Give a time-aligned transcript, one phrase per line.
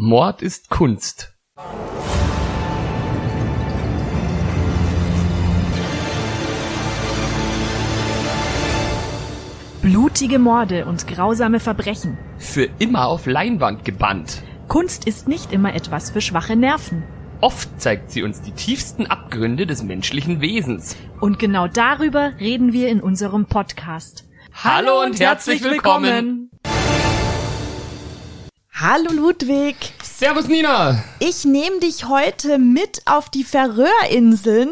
[0.00, 1.34] Mord ist Kunst.
[9.82, 12.16] Blutige Morde und grausame Verbrechen.
[12.38, 14.44] Für immer auf Leinwand gebannt.
[14.68, 17.02] Kunst ist nicht immer etwas für schwache Nerven.
[17.40, 20.94] Oft zeigt sie uns die tiefsten Abgründe des menschlichen Wesens.
[21.18, 24.28] Und genau darüber reden wir in unserem Podcast.
[24.52, 26.47] Hallo und herzlich willkommen.
[28.80, 29.74] Hallo Ludwig.
[30.04, 31.02] Servus Nina.
[31.18, 34.70] Ich nehme dich heute mit auf die Färöerinseln,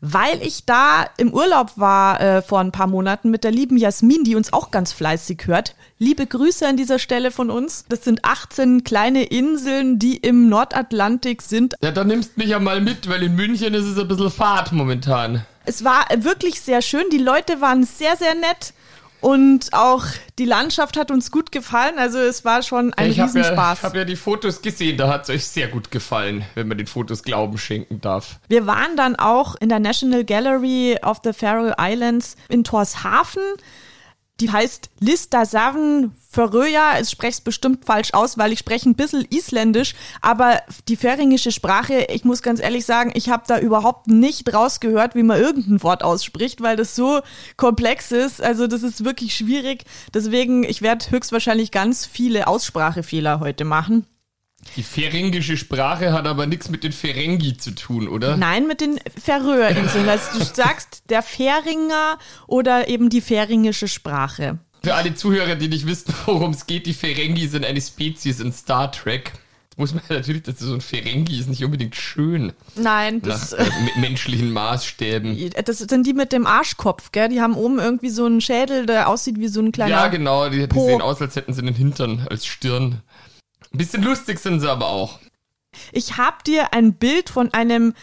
[0.00, 4.22] weil ich da im Urlaub war äh, vor ein paar Monaten mit der lieben Jasmin,
[4.22, 5.74] die uns auch ganz fleißig hört.
[5.98, 7.86] Liebe Grüße an dieser Stelle von uns.
[7.88, 11.74] Das sind 18 kleine Inseln, die im Nordatlantik sind.
[11.82, 14.70] Ja, dann nimmst mich ja mal mit, weil in München ist es ein bisschen Fahrt
[14.70, 15.44] momentan.
[15.64, 17.04] Es war wirklich sehr schön.
[17.10, 18.74] Die Leute waren sehr, sehr nett.
[19.20, 20.04] Und auch
[20.38, 21.98] die Landschaft hat uns gut gefallen.
[21.98, 23.56] Also es war schon ein ich Riesenspaß.
[23.56, 26.68] Ja, ich habe ja die Fotos gesehen, da hat es euch sehr gut gefallen, wenn
[26.68, 28.38] man den Fotos Glauben schenken darf.
[28.48, 33.42] Wir waren dann auch in der National Gallery of the Faroe Islands in Torshafen.
[34.40, 36.98] Die heißt Lista Saven Föröja.
[37.00, 39.94] Ich spreche es bestimmt falsch aus, weil ich spreche ein bisschen Isländisch.
[40.22, 45.14] Aber die färingische Sprache, ich muss ganz ehrlich sagen, ich habe da überhaupt nicht rausgehört,
[45.14, 47.20] wie man irgendein Wort ausspricht, weil das so
[47.56, 48.40] komplex ist.
[48.40, 49.84] Also das ist wirklich schwierig.
[50.14, 54.06] Deswegen, ich werde höchstwahrscheinlich ganz viele Aussprachefehler heute machen.
[54.76, 58.36] Die feringische Sprache hat aber nichts mit den Ferengi zu tun, oder?
[58.36, 60.08] Nein, mit den Färöerinseln.
[60.08, 64.58] Also du sagst der Färinger oder eben die färingische Sprache.
[64.82, 68.52] Für alle Zuhörer, die nicht wissen, worum es geht, die Ferengi sind eine Spezies in
[68.52, 69.32] Star Trek.
[69.76, 72.52] Muss man natürlich, dass so ein Ferengi ist nicht unbedingt schön.
[72.76, 75.50] Nein, das nach äh, menschlichen Maßstäben.
[75.64, 77.28] Das sind die mit dem Arschkopf, gell?
[77.28, 79.90] Die haben oben irgendwie so einen Schädel, der aussieht wie so ein kleiner.
[79.90, 83.00] Ja, genau, die, die sehen aus, als hätten sie einen Hintern als Stirn.
[83.72, 85.18] Ein bisschen lustig sind sie aber auch.
[85.92, 87.94] Ich habe dir ein Bild von einem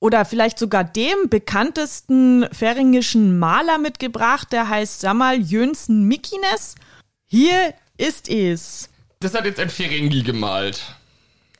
[0.00, 6.74] oder vielleicht sogar dem bekanntesten färingischen Maler mitgebracht, der heißt Samal Jönsen Mikines.
[7.24, 8.90] Hier ist es.
[9.20, 10.82] Das hat jetzt ein Ferengi gemalt.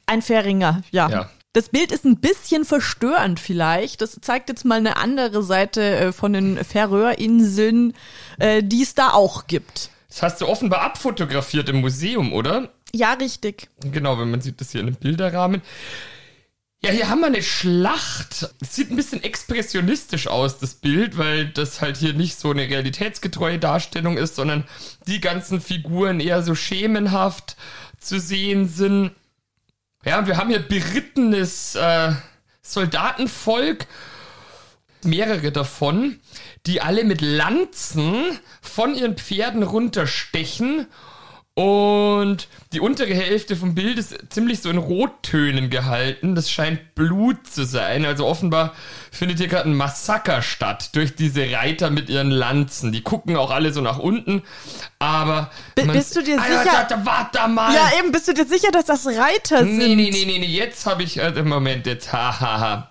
[0.07, 1.09] Ein Färinger, ja.
[1.09, 1.31] ja.
[1.55, 4.03] Das Bild ist ein bisschen verstörend vielleicht.
[4.03, 7.95] Das zeigt jetzt mal eine andere Seite äh, von den Färöerinseln,
[8.39, 9.89] äh, die es da auch gibt.
[10.09, 12.74] Das hast du offenbar abfotografiert im Museum, oder?
[12.95, 13.69] Ja, richtig.
[13.81, 15.63] Genau, wenn man sieht das hier in einem Bilderrahmen.
[16.81, 18.55] Ja, hier haben wir eine Schlacht.
[18.61, 23.59] Sieht ein bisschen expressionistisch aus, das Bild, weil das halt hier nicht so eine realitätsgetreue
[23.59, 24.63] Darstellung ist, sondern
[25.09, 27.57] die ganzen Figuren eher so schemenhaft
[27.99, 29.11] zu sehen sind.
[30.05, 32.13] Ja, und wir haben hier berittenes äh,
[32.63, 33.87] Soldatenvolk,
[35.03, 36.21] mehrere davon,
[36.67, 40.87] die alle mit Lanzen von ihren Pferden runterstechen
[41.57, 46.35] und die untere Hälfte vom Bild ist ziemlich so in Rottönen gehalten.
[46.35, 48.05] Das scheint Blut zu sein.
[48.05, 48.75] Also offenbar
[49.13, 52.91] findet hier gerade ein Massaker statt durch diese Reiter mit ihren Lanzen.
[52.91, 54.43] Die gucken auch alle so nach unten.
[54.99, 55.53] Aber.
[55.77, 56.65] B bist du dir sicher?
[56.65, 57.73] Warte, warte mal.
[57.73, 59.79] Ja, eben, bist du dir sicher, dass das Reiter sind?
[59.79, 60.47] Nee, nee, nee, nee, nee.
[60.47, 61.19] Jetzt habe ich.
[61.19, 62.13] Äh, Moment, jetzt.
[62.13, 62.91] Hahaha.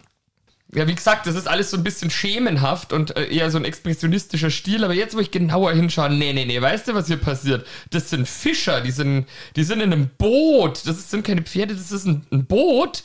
[0.76, 3.66] Ja, wie gesagt, das ist alles so ein bisschen schemenhaft und äh, eher so ein
[3.66, 7.18] expressionistischer Stil, aber jetzt, wo ich genauer hinschaue, nee, nee, nee, weißt du, was hier
[7.18, 7.66] passiert?
[7.92, 10.88] Das sind Fischer, die sind, die sind in einem Boot.
[10.88, 13.04] Das sind keine Pferde, das ist ein, ein Boot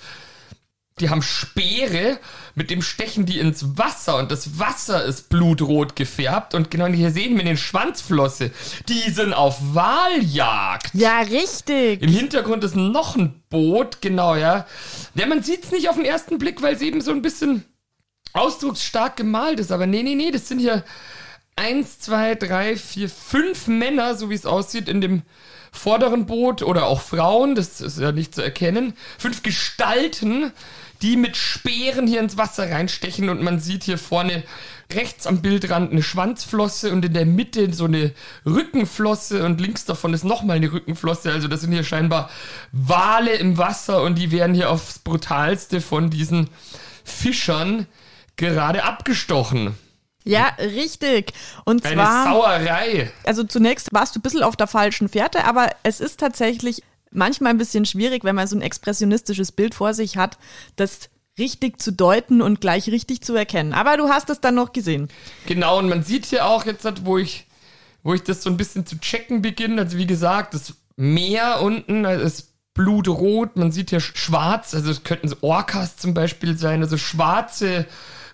[1.00, 2.19] die haben Speere,
[2.54, 7.10] mit dem stechen die ins Wasser und das Wasser ist blutrot gefärbt und genau hier
[7.10, 8.50] sehen wir den Schwanzflosse.
[8.88, 10.94] Die sind auf Waljagd.
[10.94, 12.03] Ja, richtig.
[12.03, 14.66] Im Hintergrund ist noch ein Boot, genau, ja.
[15.14, 17.64] Ja, man sieht es nicht auf den ersten Blick, weil es eben so ein bisschen
[18.32, 20.84] ausdrucksstark gemalt ist, aber nee, nee, nee, das sind hier
[21.56, 25.22] eins, zwei, drei, vier, fünf Männer, so wie es aussieht, in dem
[25.72, 28.94] vorderen Boot oder auch Frauen, das ist ja nicht zu erkennen.
[29.19, 30.53] Fünf Gestalten,
[31.03, 34.42] die mit Speeren hier ins Wasser reinstechen und man sieht hier vorne
[34.92, 38.12] rechts am Bildrand eine Schwanzflosse und in der Mitte so eine
[38.47, 41.31] Rückenflosse und links davon ist nochmal eine Rückenflosse.
[41.31, 42.31] Also das sind hier scheinbar
[42.72, 46.49] Wale im Wasser und die werden hier aufs brutalste von diesen
[47.05, 47.87] Fischern
[48.37, 49.75] gerade abgestochen.
[50.25, 51.32] Ja, richtig.
[51.64, 52.25] Und Eine zwar.
[52.25, 53.11] Sauerei.
[53.25, 57.50] Also zunächst warst du ein bisschen auf der falschen Fährte, aber es ist tatsächlich manchmal
[57.50, 60.38] ein bisschen schwierig, wenn man so ein expressionistisches Bild vor sich hat,
[60.76, 63.72] das richtig zu deuten und gleich richtig zu erkennen.
[63.72, 65.08] Aber du hast es dann noch gesehen.
[65.46, 67.46] Genau, und man sieht hier auch jetzt, wo ich,
[68.02, 72.05] wo ich das so ein bisschen zu checken beginne, also wie gesagt, das Meer unten
[72.05, 76.96] ist blutrot, man sieht hier schwarz, also es könnten so Orcas zum Beispiel sein, also
[76.96, 77.87] schwarze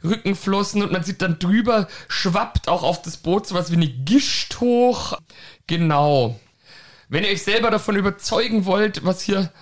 [0.02, 4.60] Rückenflossen und man sieht dann drüber schwappt auch auf das Boot sowas wie eine Gischt
[4.60, 5.18] hoch.
[5.66, 6.38] Genau.
[7.14, 9.52] Wenn ihr euch selber davon überzeugen wollt, was hier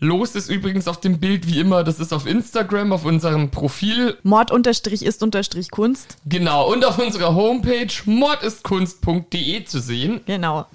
[0.00, 4.18] los ist übrigens auf dem Bild, wie immer, das ist auf Instagram, auf unserem Profil.
[4.24, 6.16] Mord ist unterstrich Kunst.
[6.24, 10.20] Genau, und auf unserer Homepage mordistkunst.de zu sehen.
[10.26, 10.66] Genau.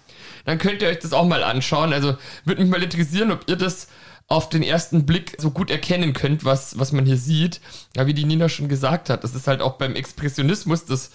[0.45, 1.92] Dann könnt ihr euch das auch mal anschauen.
[1.92, 3.89] Also würde mich mal interessieren, ob ihr das
[4.30, 7.60] auf den ersten Blick so gut erkennen könnt, was, was man hier sieht.
[7.98, 11.12] Ja, wie die Nina schon gesagt hat, das ist halt auch beim Expressionismus das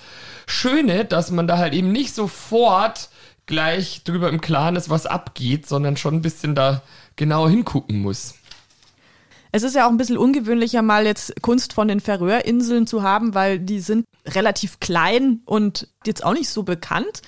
[0.47, 3.09] Schöne, dass man da halt eben nicht sofort
[3.47, 6.83] gleich drüber im Klaren ist, was abgeht, sondern schon ein bisschen da
[7.17, 8.35] genau hingucken muss.
[9.53, 13.35] Es ist ja auch ein bisschen ungewöhnlicher, mal jetzt Kunst von den Färöerinseln zu haben,
[13.35, 17.23] weil die sind relativ klein und jetzt auch nicht so bekannt.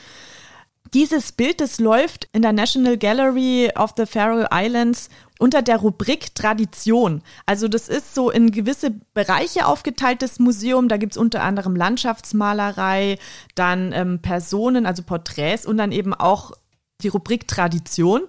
[0.94, 5.08] Dieses Bild, das läuft in der National Gallery of the Faroe Islands
[5.38, 7.22] unter der Rubrik Tradition.
[7.46, 10.88] Also das ist so in gewisse Bereiche aufgeteiltes Museum.
[10.88, 13.18] Da gibt's unter anderem Landschaftsmalerei,
[13.54, 16.52] dann ähm, Personen, also Porträts und dann eben auch
[17.00, 18.22] die Rubrik Tradition.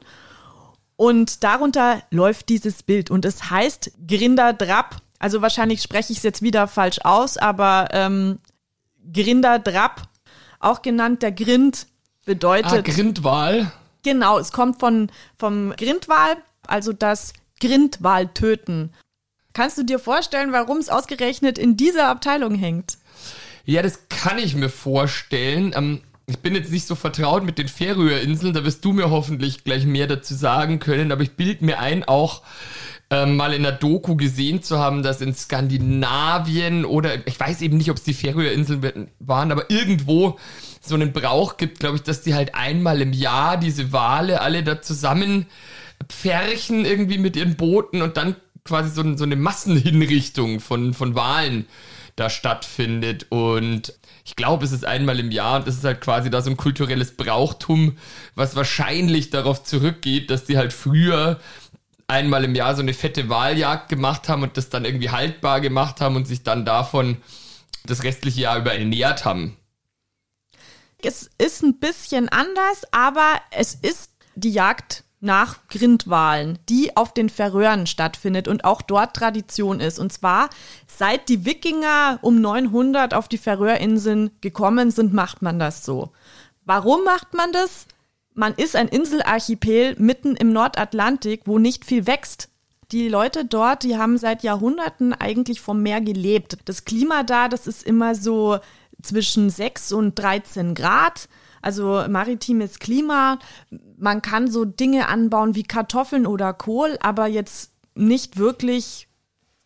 [0.96, 4.98] Und darunter läuft dieses Bild und es heißt Grinder Drap.
[5.18, 8.40] Also wahrscheinlich spreche ich es jetzt wieder falsch aus, aber ähm,
[9.12, 10.02] Grinder Drap,
[10.60, 11.88] auch genannt der Grind,
[12.26, 12.72] bedeutet.
[12.72, 13.72] Ah, Grindwal.
[14.04, 16.38] Genau, es kommt von, vom Grindwal,
[16.69, 18.94] also das Grindwal töten.
[19.54, 22.98] Kannst du dir vorstellen, warum es ausgerechnet in dieser Abteilung hängt?
[23.66, 25.74] Ja, das kann ich mir vorstellen.
[25.75, 29.63] Ähm, ich bin jetzt nicht so vertraut mit den Färöerinseln, da wirst du mir hoffentlich
[29.63, 32.44] gleich mehr dazu sagen können, aber ich bild mir ein, auch
[33.10, 37.77] ähm, mal in der Doku gesehen zu haben, dass in Skandinavien oder ich weiß eben
[37.77, 40.38] nicht, ob es die Färöerinseln waren, aber irgendwo
[40.81, 44.63] so einen Brauch gibt, glaube ich, dass die halt einmal im Jahr diese Wale alle
[44.63, 45.48] da zusammen
[46.07, 51.68] pferchen irgendwie mit ihren Booten und dann quasi so, so eine Massenhinrichtung von, von Walen
[52.16, 53.28] da stattfindet.
[53.30, 53.94] Und
[54.25, 56.57] ich glaube, es ist einmal im Jahr und es ist halt quasi da so ein
[56.57, 57.98] kulturelles Brauchtum,
[58.36, 61.40] was wahrscheinlich darauf zurückgeht, dass die halt früher
[62.07, 66.01] einmal im Jahr so eine fette Wahljagd gemacht haben und das dann irgendwie haltbar gemacht
[66.01, 67.18] haben und sich dann davon
[67.86, 69.56] das restliche Jahr über ernährt haben.
[71.01, 77.30] Es ist ein bisschen anders, aber es ist die Jagd nach Grindwahlen, die auf den
[77.30, 80.00] Färöern stattfindet und auch dort Tradition ist.
[80.00, 80.50] Und zwar
[80.88, 86.12] seit die Wikinger um 900 auf die Färöerinseln gekommen sind, macht man das so.
[86.66, 87.88] Warum macht man das?
[88.33, 92.50] Man ist ein Inselarchipel mitten im Nordatlantik, wo nicht viel wächst.
[92.92, 96.57] Die Leute dort, die haben seit Jahrhunderten eigentlich vom Meer gelebt.
[96.65, 98.60] Das Klima da, das ist immer so
[99.01, 101.27] zwischen 6 und 13 Grad
[101.62, 103.40] also maritimes Klima.
[103.98, 109.08] Man kann so Dinge anbauen wie Kartoffeln oder Kohl, aber jetzt nicht wirklich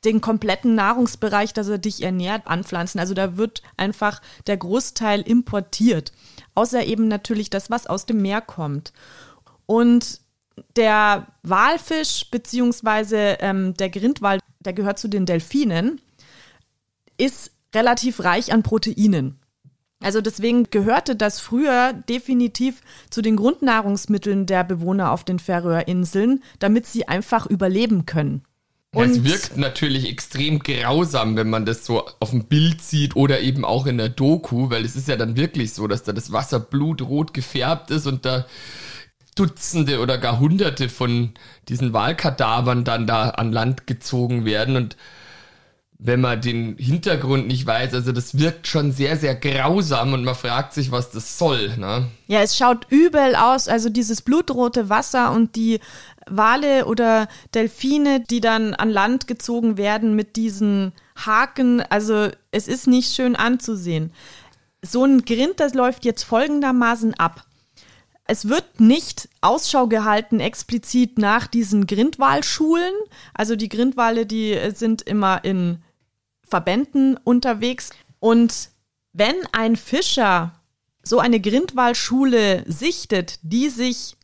[0.05, 2.99] den kompletten Nahrungsbereich, dass er dich ernährt, anpflanzen.
[2.99, 6.11] Also da wird einfach der Großteil importiert.
[6.55, 8.91] Außer eben natürlich das, was aus dem Meer kommt.
[9.65, 10.19] Und
[10.75, 16.01] der Walfisch beziehungsweise ähm, der Grindwal, der gehört zu den Delfinen,
[17.17, 19.39] ist relativ reich an Proteinen.
[20.03, 26.85] Also deswegen gehörte das früher definitiv zu den Grundnahrungsmitteln der Bewohner auf den Färöerinseln, damit
[26.85, 28.43] sie einfach überleben können.
[28.93, 33.39] Und es wirkt natürlich extrem grausam, wenn man das so auf dem Bild sieht oder
[33.39, 36.31] eben auch in der Doku, weil es ist ja dann wirklich so, dass da das
[36.31, 38.45] Wasser blutrot gefärbt ist und da
[39.35, 41.31] Dutzende oder gar Hunderte von
[41.67, 44.95] diesen Wahlkadavern dann da an Land gezogen werden und
[46.05, 47.93] wenn man den Hintergrund nicht weiß.
[47.93, 51.77] Also das wirkt schon sehr, sehr grausam und man fragt sich, was das soll.
[51.77, 52.07] Ne?
[52.27, 53.69] Ja, es schaut übel aus.
[53.69, 55.79] Also dieses blutrote Wasser und die
[56.27, 61.81] Wale oder Delfine, die dann an Land gezogen werden mit diesen Haken.
[61.89, 64.11] Also es ist nicht schön anzusehen.
[64.81, 67.45] So ein Grind, das läuft jetzt folgendermaßen ab.
[68.25, 72.93] Es wird nicht Ausschau gehalten explizit nach diesen Grindwalschulen.
[73.33, 75.77] Also die Grindwale, die sind immer in
[76.47, 77.91] Verbänden unterwegs.
[78.19, 78.69] Und
[79.13, 80.53] wenn ein Fischer
[81.03, 84.15] so eine Grindwalschule sichtet, die sich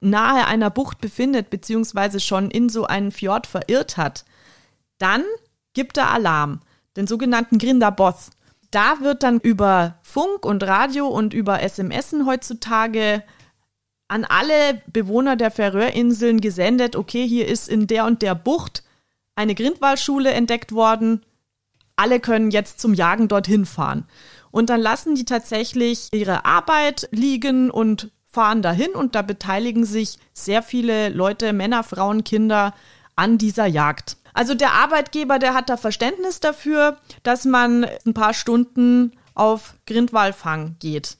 [0.00, 4.24] nahe einer Bucht befindet, beziehungsweise schon in so einen Fjord verirrt hat,
[4.98, 5.22] dann
[5.72, 6.60] gibt er Alarm,
[6.96, 8.30] den sogenannten Grinderboth.
[8.70, 13.22] Da wird dann über Funk und Radio und über SMS heutzutage
[14.08, 18.84] an alle Bewohner der Färöerinseln gesendet, okay, hier ist in der und der Bucht
[19.34, 21.22] eine Grindwalschule entdeckt worden,
[21.96, 24.06] alle können jetzt zum Jagen dorthin fahren.
[24.50, 30.18] Und dann lassen die tatsächlich ihre Arbeit liegen und fahren dahin und da beteiligen sich
[30.32, 32.74] sehr viele Leute, Männer, Frauen, Kinder
[33.16, 34.18] an dieser Jagd.
[34.34, 40.76] Also der Arbeitgeber, der hat da Verständnis dafür, dass man ein paar Stunden auf Grindwalfang
[40.78, 41.16] geht.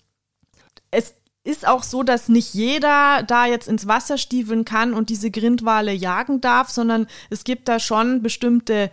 [0.90, 1.14] Es
[1.46, 5.92] ist auch so, dass nicht jeder da jetzt ins Wasser stiefeln kann und diese Grindwale
[5.92, 8.90] jagen darf, sondern es gibt da schon bestimmte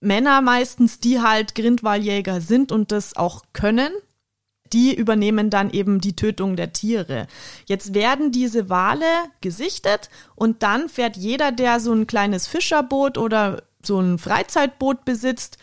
[0.00, 3.92] Männer meistens, die halt Grindwaljäger sind und das auch können.
[4.72, 7.26] Die übernehmen dann eben die Tötung der Tiere.
[7.66, 9.06] Jetzt werden diese Wale
[9.40, 15.58] gesichtet und dann fährt jeder, der so ein kleines Fischerboot oder so ein Freizeitboot besitzt,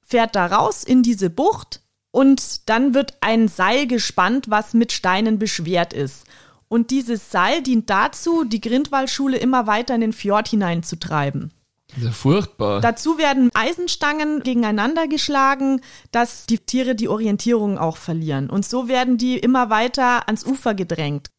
[0.00, 1.80] fährt da raus in diese Bucht,
[2.12, 6.24] und dann wird ein Seil gespannt, was mit Steinen beschwert ist.
[6.68, 11.52] Und dieses Seil dient dazu, die Grindwaldschule immer weiter in den Fjord hineinzutreiben.
[11.96, 12.80] Ja furchtbar.
[12.80, 15.80] Dazu werden Eisenstangen gegeneinander geschlagen,
[16.12, 18.50] dass die Tiere die Orientierung auch verlieren.
[18.50, 21.30] Und so werden die immer weiter ans Ufer gedrängt.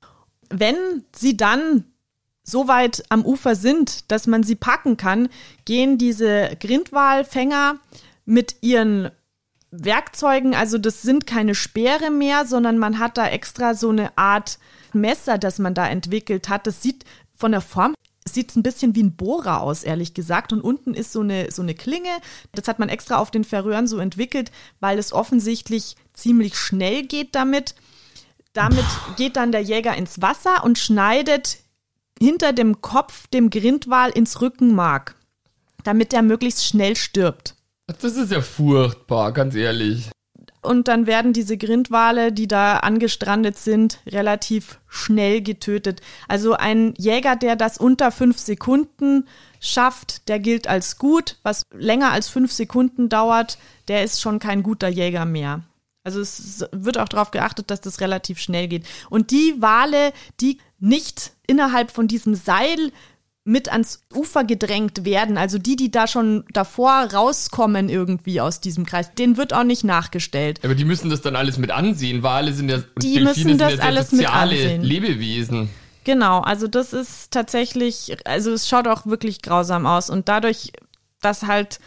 [0.49, 0.75] Wenn
[1.15, 1.85] sie dann
[2.43, 5.29] so weit am Ufer sind, dass man sie packen kann,
[5.65, 7.79] gehen diese Grindwalfänger
[8.25, 9.11] mit ihren
[9.71, 14.59] Werkzeugen, also das sind keine Speere mehr, sondern man hat da extra so eine Art
[14.91, 16.67] Messer, das man da entwickelt hat.
[16.67, 17.05] Das sieht
[17.37, 20.53] von der Form sieht ein bisschen wie ein Bohrer aus, ehrlich gesagt.
[20.53, 22.09] Und unten ist so eine, so eine Klinge.
[22.53, 27.35] Das hat man extra auf den Verröhren so entwickelt, weil es offensichtlich ziemlich schnell geht
[27.35, 27.75] damit.
[28.53, 28.85] Damit
[29.17, 31.59] geht dann der Jäger ins Wasser und schneidet
[32.19, 35.15] hinter dem Kopf dem Grindwal ins Rückenmark,
[35.83, 37.55] damit er möglichst schnell stirbt.
[37.87, 40.11] Das ist ja furchtbar, ganz ehrlich.
[40.61, 46.01] Und dann werden diese Grindwale, die da angestrandet sind, relativ schnell getötet.
[46.27, 49.27] Also ein Jäger, der das unter fünf Sekunden
[49.59, 51.37] schafft, der gilt als gut.
[51.41, 55.61] Was länger als fünf Sekunden dauert, der ist schon kein guter Jäger mehr.
[56.03, 58.85] Also es wird auch darauf geachtet, dass das relativ schnell geht.
[59.09, 62.91] Und die Wale, die nicht innerhalb von diesem Seil
[63.43, 65.37] mit ans Ufer gedrängt werden.
[65.37, 69.83] Also die, die da schon davor rauskommen irgendwie aus diesem Kreis, denen wird auch nicht
[69.83, 70.59] nachgestellt.
[70.63, 72.21] Aber die müssen das dann alles mit ansehen.
[72.21, 74.83] Wale sind ja die müssen das ja alles soziale mit ansehen.
[74.83, 75.69] Lebewesen.
[76.03, 80.71] Genau, also das ist tatsächlich, also es schaut auch wirklich grausam aus und dadurch,
[81.21, 81.79] dass halt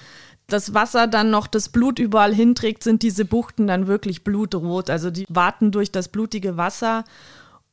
[0.47, 4.91] das Wasser dann noch das Blut überall hinträgt, sind diese Buchten dann wirklich blutrot.
[4.91, 7.05] Also die warten durch das blutige Wasser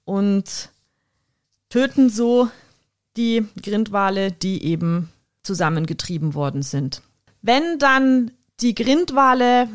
[0.05, 0.69] und
[1.69, 2.49] töten so
[3.17, 5.09] die Grindwale, die eben
[5.43, 7.01] zusammengetrieben worden sind.
[7.41, 9.67] Wenn dann die Grindwale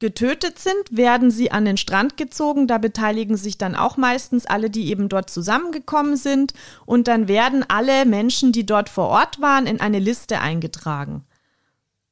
[0.00, 2.66] getötet sind, werden sie an den Strand gezogen.
[2.66, 6.52] Da beteiligen sich dann auch meistens alle, die eben dort zusammengekommen sind.
[6.84, 11.24] Und dann werden alle Menschen, die dort vor Ort waren, in eine Liste eingetragen.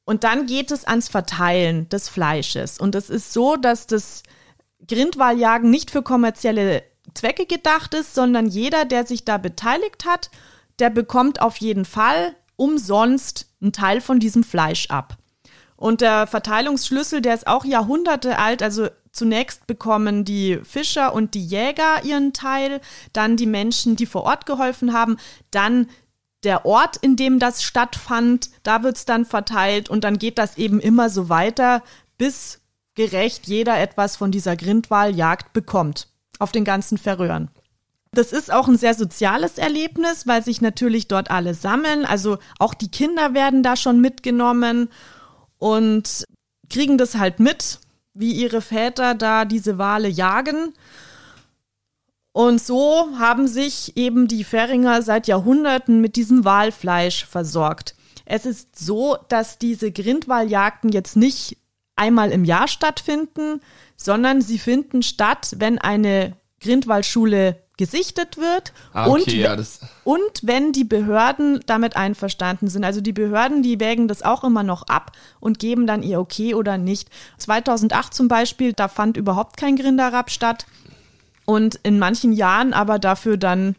[0.05, 2.79] Und dann geht es ans Verteilen des Fleisches.
[2.79, 4.23] Und es ist so, dass das
[4.87, 10.29] Grindwaljagen nicht für kommerzielle Zwecke gedacht ist, sondern jeder, der sich da beteiligt hat
[10.79, 15.17] der bekommt auf jeden Fall umsonst einen Teil von diesem Fleisch ab.
[15.75, 21.45] Und der Verteilungsschlüssel, der ist auch Jahrhunderte alt, also zunächst bekommen die Fischer und die
[21.45, 25.17] Jäger ihren Teil, dann die Menschen, die vor Ort geholfen haben,
[25.51, 25.87] dann
[26.43, 30.57] der Ort, in dem das stattfand, da wird es dann verteilt und dann geht das
[30.57, 31.83] eben immer so weiter,
[32.17, 32.61] bis
[32.95, 36.07] gerecht jeder etwas von dieser Grindwaljagd bekommt.
[36.39, 37.49] Auf den ganzen Verröhren.
[38.13, 42.05] Das ist auch ein sehr soziales Erlebnis, weil sich natürlich dort alle sammeln.
[42.05, 44.89] Also auch die Kinder werden da schon mitgenommen
[45.57, 46.25] und
[46.69, 47.79] kriegen das halt mit,
[48.13, 50.73] wie ihre Väter da diese Wale jagen.
[52.33, 57.95] Und so haben sich eben die Färinger seit Jahrhunderten mit diesem Walfleisch versorgt.
[58.25, 61.57] Es ist so, dass diese Grindwaljagden jetzt nicht
[61.95, 63.59] einmal im Jahr stattfinden,
[63.95, 69.57] sondern sie finden statt, wenn eine Grindwaldschule gesichtet wird Ah, okay, und, ja,
[70.03, 72.83] und wenn die Behörden damit einverstanden sind.
[72.83, 76.53] Also die Behörden, die wägen das auch immer noch ab und geben dann ihr Okay
[76.53, 77.09] oder nicht.
[77.39, 80.67] 2008 zum Beispiel, da fand überhaupt kein Grinderrab statt
[81.45, 83.75] und in manchen Jahren aber dafür dann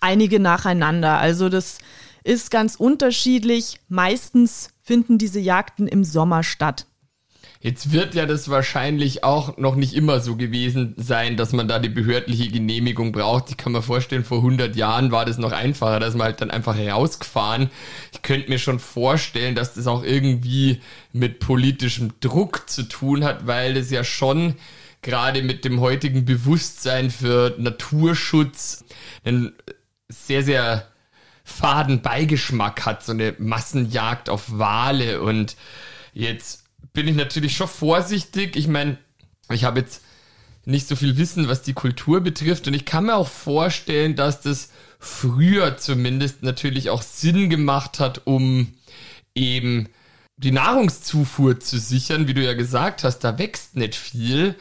[0.00, 1.18] einige nacheinander.
[1.18, 1.78] Also das
[2.24, 3.80] ist ganz unterschiedlich.
[3.88, 6.86] Meistens finden diese Jagden im Sommer statt.
[7.64, 11.78] Jetzt wird ja das wahrscheinlich auch noch nicht immer so gewesen sein, dass man da
[11.78, 13.50] die behördliche Genehmigung braucht.
[13.50, 16.50] Ich kann mir vorstellen, vor 100 Jahren war das noch einfacher, dass man halt dann
[16.50, 17.70] einfach rausgefahren.
[18.12, 20.80] Ich könnte mir schon vorstellen, dass das auch irgendwie
[21.12, 24.56] mit politischem Druck zu tun hat, weil das ja schon
[25.00, 28.84] gerade mit dem heutigen Bewusstsein für Naturschutz
[29.22, 29.52] einen
[30.08, 30.88] sehr, sehr
[31.44, 35.54] faden Beigeschmack hat, so eine Massenjagd auf Wale und
[36.12, 36.62] jetzt
[36.92, 38.56] bin ich natürlich schon vorsichtig.
[38.56, 38.98] Ich meine,
[39.50, 40.02] ich habe jetzt
[40.64, 44.42] nicht so viel Wissen, was die Kultur betrifft und ich kann mir auch vorstellen, dass
[44.42, 48.72] das früher zumindest natürlich auch Sinn gemacht hat, um
[49.34, 49.88] eben
[50.36, 54.54] die Nahrungszufuhr zu sichern, wie du ja gesagt hast, da wächst nicht viel.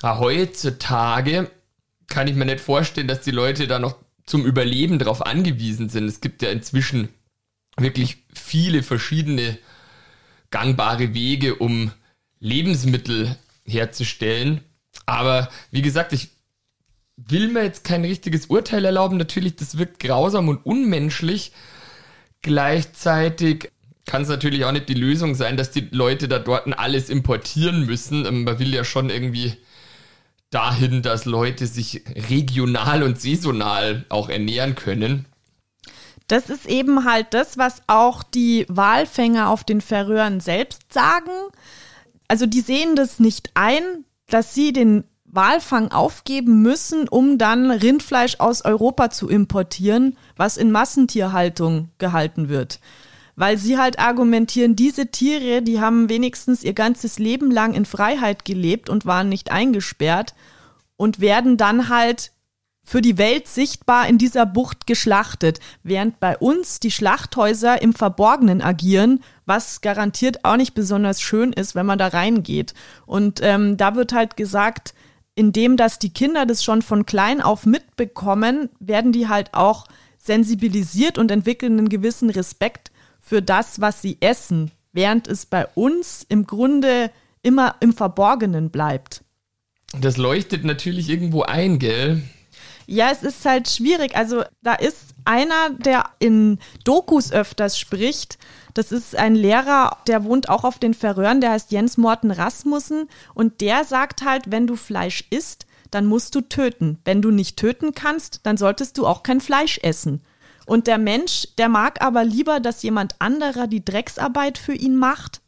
[0.00, 1.50] Aber heutzutage
[2.06, 6.06] kann ich mir nicht vorstellen, dass die Leute da noch zum Überleben drauf angewiesen sind.
[6.06, 7.08] Es gibt ja inzwischen
[7.76, 9.58] wirklich viele verschiedene
[10.52, 11.90] gangbare Wege, um
[12.38, 14.60] Lebensmittel herzustellen.
[15.06, 16.28] Aber wie gesagt, ich
[17.16, 19.16] will mir jetzt kein richtiges Urteil erlauben.
[19.16, 21.52] Natürlich, das wirkt grausam und unmenschlich.
[22.42, 23.70] Gleichzeitig
[24.06, 27.86] kann es natürlich auch nicht die Lösung sein, dass die Leute da dort alles importieren
[27.86, 28.26] müssen.
[28.26, 29.54] Ähm, man will ja schon irgendwie
[30.50, 35.26] dahin, dass Leute sich regional und saisonal auch ernähren können.
[36.32, 41.30] Das ist eben halt das, was auch die Walfänger auf den Färöern selbst sagen.
[42.26, 43.82] Also die sehen das nicht ein,
[44.28, 50.72] dass sie den Walfang aufgeben müssen, um dann Rindfleisch aus Europa zu importieren, was in
[50.72, 52.80] Massentierhaltung gehalten wird.
[53.36, 58.46] Weil sie halt argumentieren, diese Tiere, die haben wenigstens ihr ganzes Leben lang in Freiheit
[58.46, 60.34] gelebt und waren nicht eingesperrt
[60.96, 62.31] und werden dann halt
[62.84, 68.60] für die Welt sichtbar in dieser Bucht geschlachtet, während bei uns die Schlachthäuser im Verborgenen
[68.60, 72.74] agieren, was garantiert auch nicht besonders schön ist, wenn man da reingeht.
[73.06, 74.94] Und ähm, da wird halt gesagt,
[75.34, 79.86] indem dass die Kinder das schon von klein auf mitbekommen, werden die halt auch
[80.18, 86.26] sensibilisiert und entwickeln einen gewissen Respekt für das, was sie essen, während es bei uns
[86.28, 87.10] im Grunde
[87.42, 89.22] immer im Verborgenen bleibt.
[90.00, 92.22] Das leuchtet natürlich irgendwo ein, gell?
[92.86, 94.16] Ja, es ist halt schwierig.
[94.16, 98.38] Also da ist einer, der in Dokus öfters spricht.
[98.74, 103.08] Das ist ein Lehrer, der wohnt auch auf den Färöern, der heißt Jens Morten Rasmussen.
[103.34, 106.98] Und der sagt halt, wenn du Fleisch isst, dann musst du töten.
[107.04, 110.22] Wenn du nicht töten kannst, dann solltest du auch kein Fleisch essen.
[110.66, 115.40] Und der Mensch, der mag aber lieber, dass jemand anderer die Drecksarbeit für ihn macht,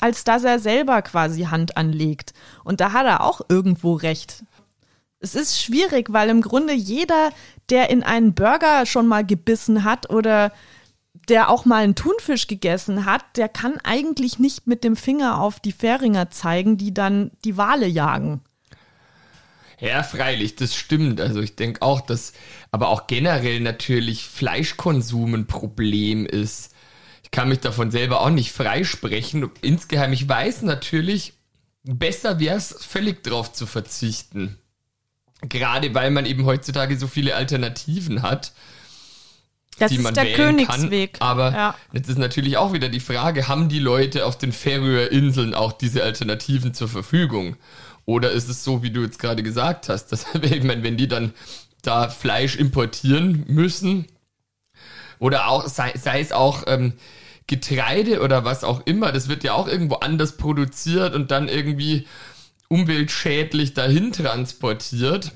[0.00, 2.32] als dass er selber quasi Hand anlegt.
[2.64, 4.44] Und da hat er auch irgendwo recht.
[5.26, 7.30] Es ist schwierig, weil im Grunde jeder,
[7.68, 10.52] der in einen Burger schon mal gebissen hat oder
[11.28, 15.58] der auch mal einen Thunfisch gegessen hat, der kann eigentlich nicht mit dem Finger auf
[15.58, 18.40] die Fähringer zeigen, die dann die Wale jagen.
[19.80, 21.20] Ja, freilich, das stimmt.
[21.20, 22.32] Also ich denke auch, dass
[22.70, 26.72] aber auch generell natürlich Fleischkonsum ein Problem ist.
[27.24, 29.50] Ich kann mich davon selber auch nicht freisprechen.
[29.60, 31.32] Insgeheim, ich weiß natürlich,
[31.82, 34.60] besser wäre es, völlig drauf zu verzichten.
[35.42, 38.52] Gerade weil man eben heutzutage so viele Alternativen hat.
[39.78, 41.14] Das die man ist der Königsweg.
[41.14, 41.28] Kann.
[41.28, 41.74] Aber ja.
[41.92, 45.72] jetzt ist natürlich auch wieder die Frage, haben die Leute auf den Färöer Inseln auch
[45.72, 47.56] diese Alternativen zur Verfügung?
[48.06, 51.08] Oder ist es so, wie du jetzt gerade gesagt hast, dass, ich meine, wenn die
[51.08, 51.34] dann
[51.82, 54.06] da Fleisch importieren müssen,
[55.18, 56.94] oder auch, sei, sei es auch ähm,
[57.46, 62.06] Getreide oder was auch immer, das wird ja auch irgendwo anders produziert und dann irgendwie
[62.68, 65.32] umweltschädlich dahin transportiert.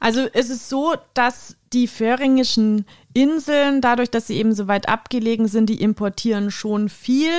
[0.00, 5.48] Also es ist so, dass die föhringischen Inseln, dadurch, dass sie eben so weit abgelegen
[5.48, 7.30] sind, die importieren schon viel.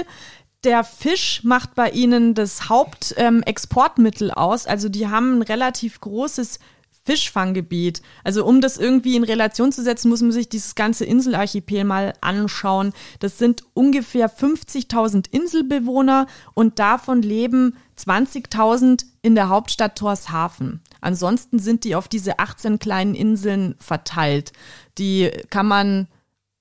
[0.63, 4.67] Der Fisch macht bei ihnen das Hauptexportmittel ähm, aus.
[4.67, 6.59] Also die haben ein relativ großes
[7.05, 8.01] Fischfanggebiet.
[8.23, 12.13] Also um das irgendwie in Relation zu setzen, muss man sich dieses ganze Inselarchipel mal
[12.21, 12.93] anschauen.
[13.19, 20.81] Das sind ungefähr 50.000 Inselbewohner und davon leben 20.000 in der Hauptstadt Torshafen.
[21.01, 24.53] Ansonsten sind die auf diese 18 kleinen Inseln verteilt.
[24.97, 26.07] Die kann man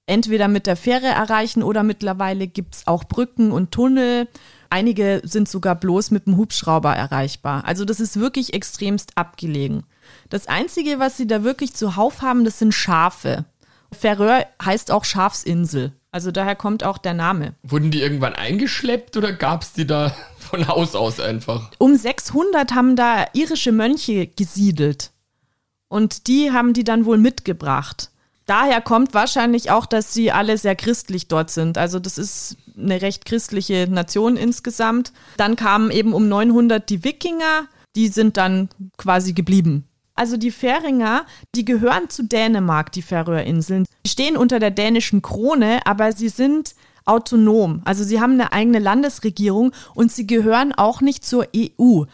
[0.07, 4.27] entweder mit der Fähre erreichen oder mittlerweile gibt es auch Brücken und Tunnel.
[4.70, 7.64] Einige sind sogar bloß mit dem Hubschrauber erreichbar.
[7.64, 9.85] Also das ist wirklich extremst abgelegen.
[10.31, 13.44] Das Einzige, was sie da wirklich zuhauf haben, das sind Schafe.
[13.92, 15.92] Färöer heißt auch Schafsinsel.
[16.18, 17.54] Also daher kommt auch der Name.
[17.62, 21.70] Wurden die irgendwann eingeschleppt oder gab es die da von Haus aus einfach?
[21.78, 25.12] Um 600 haben da irische Mönche gesiedelt.
[25.87, 28.11] Und die haben die dann wohl mitgebracht.
[28.46, 31.78] Daher kommt wahrscheinlich auch, dass sie alle sehr christlich dort sind.
[31.78, 35.12] Also das ist eine recht christliche Nation insgesamt.
[35.37, 37.68] Dann kamen eben um 900 die Wikinger.
[37.94, 43.87] Die sind dann quasi geblieben also die Färinger, die gehören zu Dänemark, die Färöerinseln.
[44.04, 47.83] Die stehen unter der dänischen Krone, aber sie sind autonom.
[47.85, 52.04] Also sie haben eine eigene Landesregierung und sie gehören auch nicht zur EU.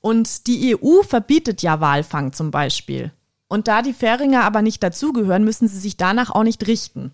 [0.00, 3.12] Und die EU verbietet ja Walfang zum Beispiel.
[3.48, 7.12] Und da die Färinger aber nicht dazugehören, müssen sie sich danach auch nicht richten.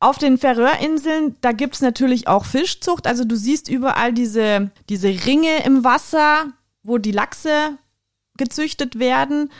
[0.00, 3.06] Auf den Färöerinseln, da gibt es natürlich auch Fischzucht.
[3.06, 6.46] Also du siehst überall diese, diese Ringe im Wasser,
[6.82, 7.78] wo die Lachse
[8.38, 9.50] gezüchtet werden.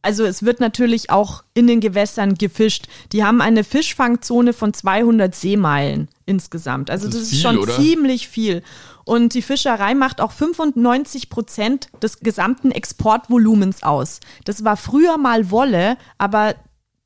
[0.00, 2.88] also es wird natürlich auch in den Gewässern gefischt.
[3.12, 6.90] Die haben eine Fischfangzone von 200 Seemeilen insgesamt.
[6.90, 7.76] Also das, das ist, viel, schon oder?
[7.76, 8.62] ziemlich viel.
[9.04, 14.20] Und die Fischerei macht auch 95 Prozent des gesamten Exportvolumens aus.
[14.44, 16.54] Das war früher mal Wolle, aber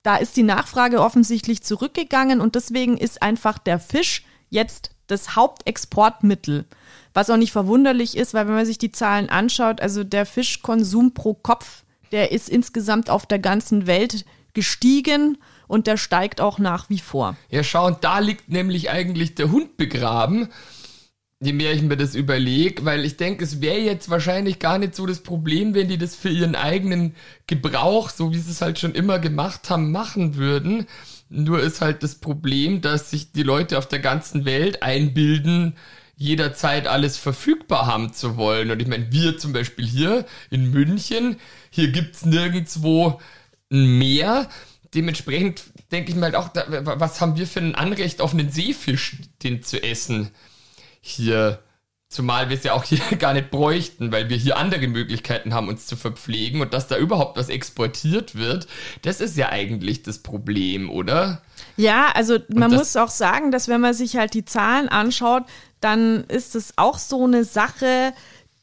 [0.03, 6.65] da ist die Nachfrage offensichtlich zurückgegangen und deswegen ist einfach der Fisch jetzt das Hauptexportmittel.
[7.17, 11.15] Was auch nicht verwunderlich ist, weil wenn man sich die Zahlen anschaut, also der Fischkonsum
[11.15, 14.25] pro Kopf der ist insgesamt auf der ganzen Welt
[14.55, 17.37] gestiegen und der steigt auch nach wie vor.
[17.51, 20.49] Ja, schau, und da liegt nämlich eigentlich der Hund begraben,
[21.41, 24.95] je mehr ich mir das überlege, weil ich denke, es wäre jetzt wahrscheinlich gar nicht
[24.95, 27.15] so das Problem, wenn die das für ihren eigenen
[27.47, 30.87] Gebrauch, so wie sie es halt schon immer gemacht haben, machen würden.
[31.29, 35.75] Nur ist halt das Problem, dass sich die Leute auf der ganzen Welt einbilden,
[36.17, 38.71] jederzeit alles verfügbar haben zu wollen.
[38.71, 41.37] Und ich meine, wir zum Beispiel hier in München,
[41.71, 43.21] hier gibt's nirgendwo
[43.71, 44.49] ein Meer.
[44.95, 49.17] Dementsprechend denke ich mir halt auch, was haben wir für ein Anrecht auf einen Seefisch,
[49.43, 50.31] den zu essen?
[51.01, 51.63] Hier.
[52.09, 55.69] Zumal wir es ja auch hier gar nicht bräuchten, weil wir hier andere Möglichkeiten haben,
[55.69, 58.69] uns zu verpflegen und dass da überhaupt was exportiert wird,
[59.03, 61.43] das ist ja eigentlich das Problem, oder?
[61.77, 65.45] Ja, also man muss auch sagen, dass wenn man sich halt die Zahlen anschaut,
[65.81, 68.13] dann ist es auch so eine Sache,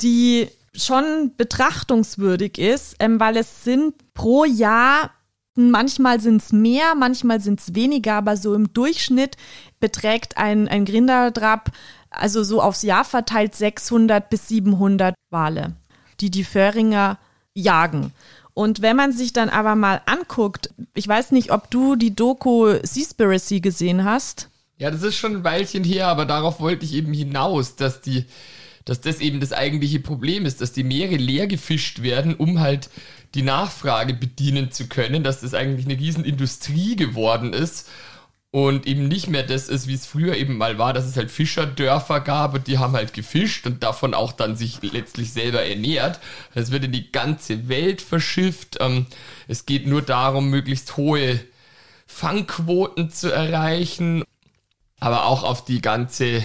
[0.02, 5.12] die schon betrachtungswürdig ist, ähm, weil es sind pro Jahr,
[5.56, 9.38] manchmal sind es mehr, manchmal sind es weniger, aber so im Durchschnitt
[9.80, 11.72] beträgt ein, ein Grinderdrap,
[12.10, 15.74] also so aufs Jahr verteilt 600 bis 700 Wale,
[16.20, 17.20] die die Föhringer
[17.54, 18.14] jagen.
[18.54, 22.76] Und wenn man sich dann aber mal anguckt, ich weiß nicht, ob du die Doku
[22.84, 24.50] Seaspiracy gesehen hast.
[24.78, 28.26] Ja, das ist schon ein Weilchen her, aber darauf wollte ich eben hinaus, dass die,
[28.86, 32.90] dass das eben das eigentliche Problem ist, dass die Meere leer gefischt werden, um halt
[33.34, 37.90] die Nachfrage bedienen zu können, dass das eigentlich eine Riesenindustrie geworden ist
[38.54, 41.32] und eben nicht mehr das ist, wie es früher eben mal war, dass es halt
[41.32, 46.22] Fischerdörfer gab und die haben halt gefischt und davon auch dann sich letztlich selber ernährt.
[46.54, 48.78] Es wird in die ganze Welt verschifft.
[48.80, 49.08] Ähm,
[49.48, 51.42] es geht nur darum, möglichst hohe
[52.08, 54.24] Fangquoten zu erreichen
[55.04, 56.44] aber auch auf die ganze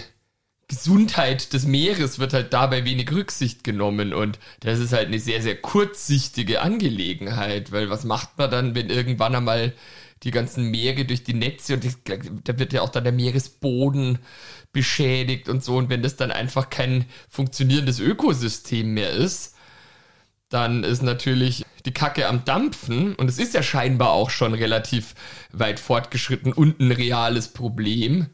[0.66, 5.40] Gesundheit des Meeres wird halt dabei wenig Rücksicht genommen und das ist halt eine sehr,
[5.42, 9.74] sehr kurzsichtige Angelegenheit, weil was macht man dann, wenn irgendwann einmal
[10.22, 11.84] die ganzen Meere durch die Netze und
[12.44, 14.18] da wird ja auch dann der Meeresboden
[14.72, 19.54] beschädigt und so und wenn das dann einfach kein funktionierendes Ökosystem mehr ist,
[20.48, 25.14] dann ist natürlich die Kacke am Dampfen und es ist ja scheinbar auch schon relativ
[25.52, 28.26] weit fortgeschritten und ein reales Problem.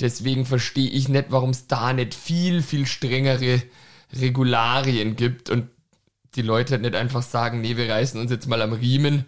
[0.00, 3.62] Deswegen verstehe ich nicht, warum es da nicht viel, viel strengere
[4.12, 5.68] Regularien gibt und
[6.34, 9.24] die Leute nicht einfach sagen, nee, wir reißen uns jetzt mal am Riemen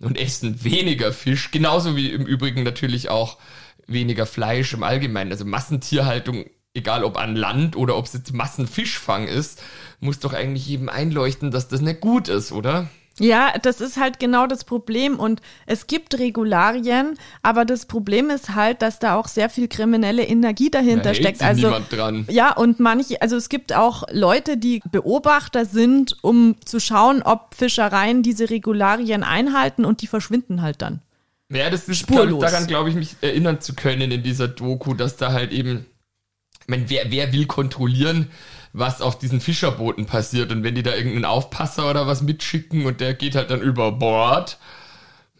[0.00, 1.50] und essen weniger Fisch.
[1.50, 3.38] Genauso wie im Übrigen natürlich auch
[3.86, 5.32] weniger Fleisch im Allgemeinen.
[5.32, 9.62] Also Massentierhaltung, egal ob an Land oder ob es jetzt Massenfischfang ist,
[10.00, 12.88] muss doch eigentlich jedem einleuchten, dass das nicht gut ist, oder?
[13.18, 18.54] Ja, das ist halt genau das Problem und es gibt Regularien, aber das Problem ist
[18.54, 21.42] halt, dass da auch sehr viel kriminelle Energie dahinter da steckt.
[21.42, 21.74] also
[22.28, 27.54] ja und manche, also es gibt auch Leute, die Beobachter sind, um zu schauen, ob
[27.54, 31.00] Fischereien diese Regularien einhalten und die verschwinden halt dann.
[31.50, 32.40] Ja, das ist Spurlos.
[32.40, 35.86] daran, glaube ich, mich erinnern zu können in dieser Doku, dass da halt eben,
[36.60, 38.30] ich meine, wer, wer will kontrollieren?
[38.72, 40.52] Was auf diesen Fischerbooten passiert.
[40.52, 43.92] Und wenn die da irgendeinen Aufpasser oder was mitschicken und der geht halt dann über
[43.92, 44.58] Bord.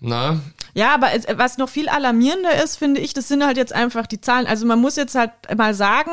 [0.01, 0.41] Na?
[0.75, 4.21] Ja, aber was noch viel alarmierender ist, finde ich, das sind halt jetzt einfach die
[4.21, 4.47] Zahlen.
[4.47, 6.11] Also man muss jetzt halt mal sagen,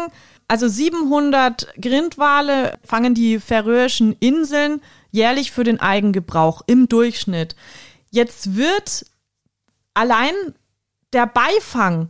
[0.47, 7.56] also 700 Grindwale fangen die Färöischen Inseln jährlich für den Eigengebrauch im Durchschnitt.
[8.12, 9.06] Jetzt wird
[9.93, 10.34] allein
[11.13, 12.10] der Beifang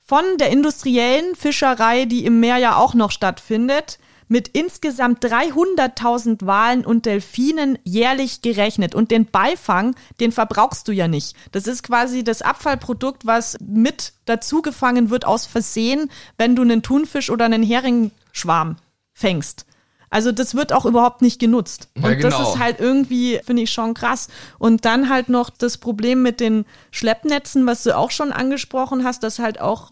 [0.00, 6.84] von der industriellen Fischerei, die im Meer ja auch noch stattfindet, mit insgesamt 300.000 Walen
[6.84, 8.94] und Delfinen jährlich gerechnet.
[8.94, 11.36] Und den Beifang, den verbrauchst du ja nicht.
[11.52, 16.82] Das ist quasi das Abfallprodukt, was mit dazu gefangen wird aus Versehen, wenn du einen
[16.82, 18.76] Thunfisch oder einen Heringsschwarm
[19.12, 19.66] fängst.
[20.14, 21.88] Also das wird auch überhaupt nicht genutzt.
[21.96, 22.38] Ja, und genau.
[22.38, 24.28] das ist halt irgendwie, finde ich, schon krass.
[24.60, 29.24] Und dann halt noch das Problem mit den Schleppnetzen, was du auch schon angesprochen hast,
[29.24, 29.90] dass halt auch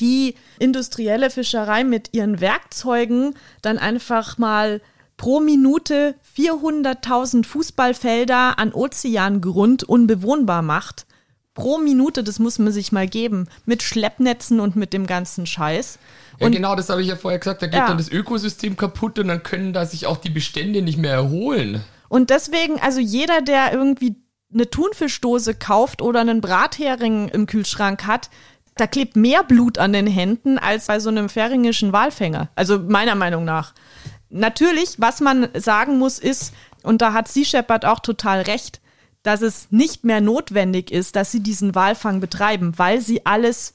[0.00, 4.80] die industrielle Fischerei mit ihren Werkzeugen dann einfach mal
[5.16, 11.06] pro Minute 400.000 Fußballfelder an Ozeangrund unbewohnbar macht.
[11.54, 15.98] Pro Minute, das muss man sich mal geben, mit Schleppnetzen und mit dem ganzen Scheiß.
[16.40, 17.86] Ja, genau, das habe ich ja vorher gesagt, da geht ja.
[17.86, 21.84] dann das Ökosystem kaputt und dann können da sich auch die Bestände nicht mehr erholen.
[22.08, 24.16] Und deswegen, also jeder, der irgendwie
[24.52, 28.30] eine Thunfischdose kauft oder einen Brathering im Kühlschrank hat,
[28.76, 32.48] da klebt mehr Blut an den Händen als bei so einem färingischen Walfänger.
[32.54, 33.72] Also meiner Meinung nach.
[34.30, 38.80] Natürlich, was man sagen muss, ist, und da hat Sea Shepherd auch total recht,
[39.22, 43.74] dass es nicht mehr notwendig ist, dass sie diesen Walfang betreiben, weil sie alles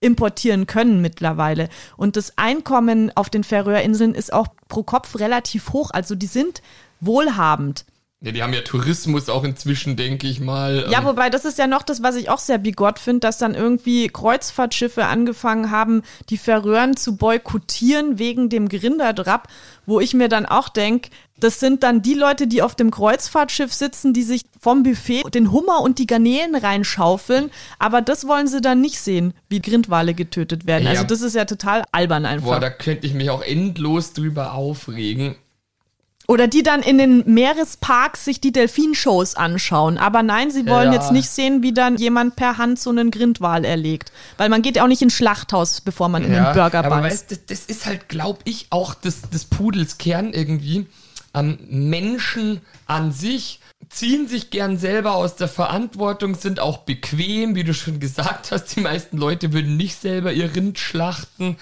[0.00, 1.68] importieren können mittlerweile.
[1.96, 5.90] Und das Einkommen auf den Färöerinseln ist auch pro Kopf relativ hoch.
[5.92, 6.62] Also die sind
[7.00, 7.84] wohlhabend.
[8.20, 10.88] Ja, die haben ja Tourismus auch inzwischen, denke ich mal.
[10.90, 13.54] Ja, wobei das ist ja noch das, was ich auch sehr bigott finde, dass dann
[13.54, 19.46] irgendwie Kreuzfahrtschiffe angefangen haben, die Färöern zu boykottieren wegen dem Grinderdrap,
[19.86, 23.72] wo ich mir dann auch denke, das sind dann die Leute, die auf dem Kreuzfahrtschiff
[23.72, 28.60] sitzen, die sich vom Buffet den Hummer und die Garnelen reinschaufeln, aber das wollen sie
[28.60, 30.84] dann nicht sehen, wie Grindwale getötet werden.
[30.84, 30.90] Ja.
[30.90, 32.48] Also das ist ja total albern einfach.
[32.48, 35.36] Boah, da könnte ich mich auch endlos drüber aufregen.
[36.30, 39.96] Oder die dann in den Meeresparks sich die Delfinshows anschauen.
[39.96, 40.98] Aber nein, sie wollen ja.
[40.98, 44.12] jetzt nicht sehen, wie dann jemand per Hand so einen Grindwal erlegt.
[44.36, 46.92] Weil man geht ja auch nicht ins Schlachthaus, bevor man ja, in den Burger beißt.
[46.92, 50.86] Aber weißt, das, das ist halt, glaube ich, auch des, des Pudels Kern irgendwie.
[51.32, 57.64] Ähm, Menschen an sich ziehen sich gern selber aus der Verantwortung, sind auch bequem, wie
[57.64, 58.76] du schon gesagt hast.
[58.76, 61.56] Die meisten Leute würden nicht selber ihr Rind schlachten.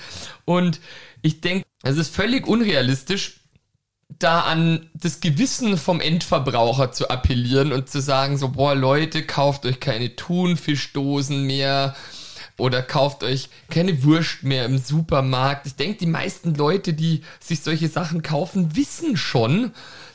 [0.45, 0.81] Und
[1.23, 3.46] ich denke, es ist völlig unrealistisch,
[4.09, 9.67] da an das Gewissen vom Endverbraucher zu appellieren und zu sagen, so, boah, Leute, kauft
[9.67, 11.95] euch keine Thunfischdosen mehr
[12.57, 15.67] oder kauft euch keine Wurst mehr im Supermarkt.
[15.67, 19.73] Ich denke, die meisten Leute, die sich solche Sachen kaufen, wissen schon,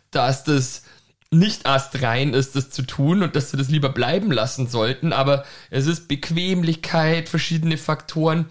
[0.10, 0.84] dass das
[1.30, 5.14] nicht erst rein ist, das zu tun und dass sie das lieber bleiben lassen sollten.
[5.14, 8.48] Aber es ist Bequemlichkeit, verschiedene Faktoren.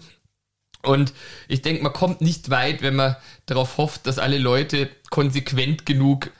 [0.83, 1.13] Und
[1.47, 3.15] ich denke, man kommt nicht weit, wenn man
[3.45, 6.31] darauf hofft, dass alle Leute konsequent genug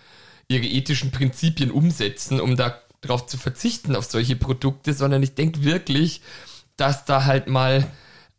[0.47, 6.21] ihre ethischen Prinzipien umsetzen, um darauf zu verzichten auf solche Produkte, sondern ich denke wirklich,
[6.75, 7.87] dass da halt mal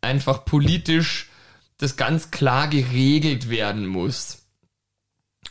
[0.01, 1.29] einfach politisch
[1.77, 4.39] das ganz klar geregelt werden muss.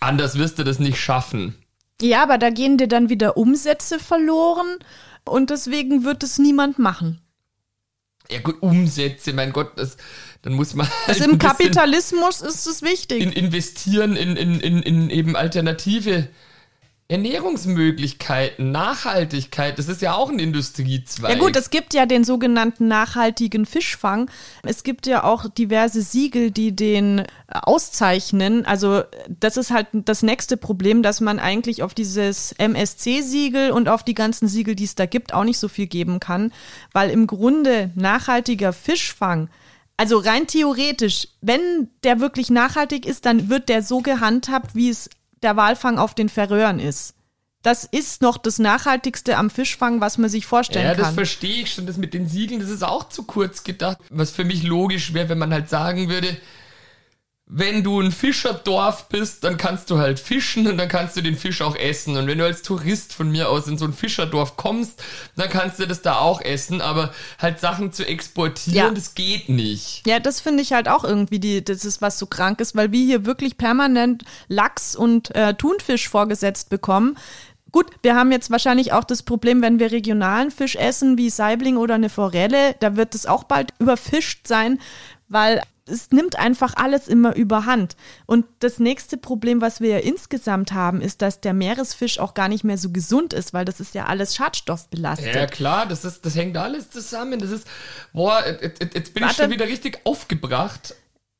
[0.00, 1.56] Anders wirst du das nicht schaffen.
[2.00, 4.78] Ja, aber da gehen dir dann wieder Umsätze verloren
[5.24, 7.20] und deswegen wird es niemand machen.
[8.30, 9.96] Ja gut, Umsätze, mein Gott, das,
[10.42, 10.86] dann muss man.
[10.88, 13.22] Halt also im Kapitalismus ist es wichtig.
[13.22, 16.28] In, investieren in, in, in, in eben alternative
[17.12, 21.30] Ernährungsmöglichkeiten, Nachhaltigkeit, das ist ja auch ein Industriezweig.
[21.30, 24.30] Ja gut, es gibt ja den sogenannten nachhaltigen Fischfang.
[24.62, 28.64] Es gibt ja auch diverse Siegel, die den auszeichnen.
[28.64, 34.04] Also das ist halt das nächste Problem, dass man eigentlich auf dieses MSC-Siegel und auf
[34.04, 36.50] die ganzen Siegel, die es da gibt, auch nicht so viel geben kann,
[36.92, 39.50] weil im Grunde nachhaltiger Fischfang
[39.96, 45.10] also rein theoretisch, wenn der wirklich nachhaltig ist, dann wird der so gehandhabt, wie es
[45.42, 47.14] der Walfang auf den Färöern ist.
[47.62, 50.98] Das ist noch das Nachhaltigste am Fischfang, was man sich vorstellen kann.
[50.98, 51.86] Ja, das verstehe ich schon.
[51.86, 53.98] Das mit den Siegeln, das ist auch zu kurz gedacht.
[54.10, 56.36] Was für mich logisch wäre, wenn man halt sagen würde,
[57.54, 61.36] wenn du ein Fischerdorf bist, dann kannst du halt fischen und dann kannst du den
[61.36, 62.16] Fisch auch essen.
[62.16, 65.02] Und wenn du als Tourist von mir aus in so ein Fischerdorf kommst,
[65.36, 66.80] dann kannst du das da auch essen.
[66.80, 68.90] Aber halt Sachen zu exportieren, ja.
[68.90, 70.06] das geht nicht.
[70.06, 72.90] Ja, das finde ich halt auch irgendwie, die, das ist was so krank ist, weil
[72.90, 77.18] wir hier wirklich permanent Lachs und äh, Thunfisch vorgesetzt bekommen.
[77.70, 81.76] Gut, wir haben jetzt wahrscheinlich auch das Problem, wenn wir regionalen Fisch essen, wie Saibling
[81.76, 84.78] oder eine Forelle, da wird es auch bald überfischt sein,
[85.28, 87.96] weil es nimmt einfach alles immer überhand.
[88.26, 92.48] Und das nächste Problem, was wir ja insgesamt haben, ist, dass der Meeresfisch auch gar
[92.48, 95.34] nicht mehr so gesund ist, weil das ist ja alles schadstoffbelastet.
[95.34, 97.38] Ja, klar, das, ist, das hängt alles zusammen.
[97.38, 97.66] Das ist,
[98.12, 99.34] boah, jetzt, jetzt bin Warte.
[99.34, 100.94] ich schon wieder richtig aufgebracht.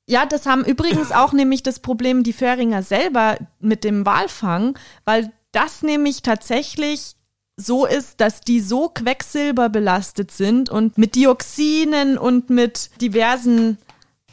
[0.08, 5.32] Ja, das haben übrigens auch nämlich das Problem die Föhringer selber mit dem Walfang, weil
[5.52, 7.14] das nämlich tatsächlich
[7.56, 13.78] so ist, dass die so quecksilberbelastet sind und mit Dioxinen und mit diversen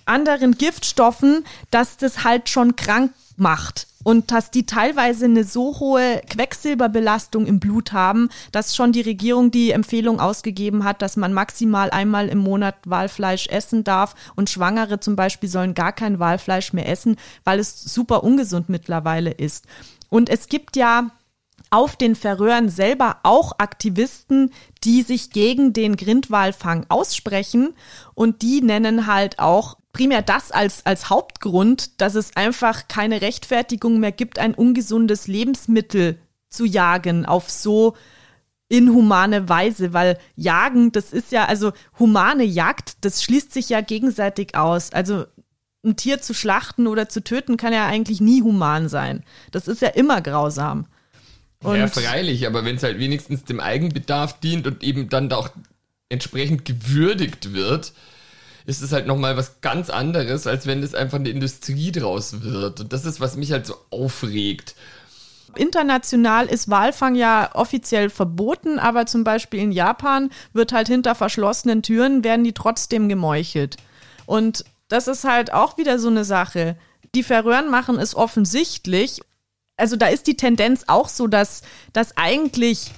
[0.09, 3.87] anderen Giftstoffen, dass das halt schon krank macht.
[4.03, 9.51] Und dass die teilweise eine so hohe Quecksilberbelastung im Blut haben, dass schon die Regierung
[9.51, 14.15] die Empfehlung ausgegeben hat, dass man maximal einmal im Monat Walfleisch essen darf.
[14.35, 19.31] Und Schwangere zum Beispiel sollen gar kein Walfleisch mehr essen, weil es super ungesund mittlerweile
[19.31, 19.65] ist.
[20.09, 21.11] Und es gibt ja
[21.71, 24.51] auf den Färöern selber auch Aktivisten,
[24.83, 27.75] die sich gegen den Grindwalfang aussprechen.
[28.15, 33.99] Und die nennen halt auch primär das als, als Hauptgrund, dass es einfach keine Rechtfertigung
[33.99, 37.95] mehr gibt, ein ungesundes Lebensmittel zu jagen auf so
[38.69, 44.55] inhumane Weise, weil Jagen, das ist ja, also humane Jagd, das schließt sich ja gegenseitig
[44.55, 44.93] aus.
[44.93, 45.25] Also
[45.83, 49.23] ein Tier zu schlachten oder zu töten kann ja eigentlich nie human sein.
[49.51, 50.85] Das ist ja immer grausam.
[51.63, 55.49] Und ja, freilich, aber wenn es halt wenigstens dem Eigenbedarf dient und eben dann auch
[56.07, 57.93] entsprechend gewürdigt wird,
[58.65, 62.81] ist es halt nochmal was ganz anderes, als wenn es einfach eine Industrie draus wird.
[62.81, 64.75] Und das ist, was mich halt so aufregt.
[65.55, 71.81] International ist Walfang ja offiziell verboten, aber zum Beispiel in Japan wird halt hinter verschlossenen
[71.81, 73.77] Türen, werden die trotzdem gemeuchelt.
[74.25, 76.77] Und das ist halt auch wieder so eine Sache.
[77.15, 79.21] Die Färöern machen es offensichtlich.
[79.77, 81.61] Also da ist die Tendenz auch so, dass,
[81.93, 82.91] dass eigentlich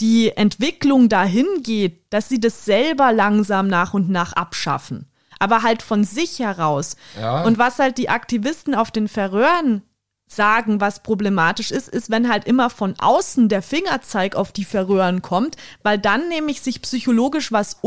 [0.00, 5.06] die Entwicklung dahin geht, dass sie das selber langsam nach und nach abschaffen.
[5.40, 6.96] Aber halt von sich heraus.
[7.20, 7.44] Ja.
[7.44, 9.82] Und was halt die Aktivisten auf den Färöern
[10.26, 15.22] sagen, was problematisch ist, ist, wenn halt immer von außen der Fingerzeig auf die Färöern
[15.22, 17.78] kommt, weil dann nämlich sich psychologisch was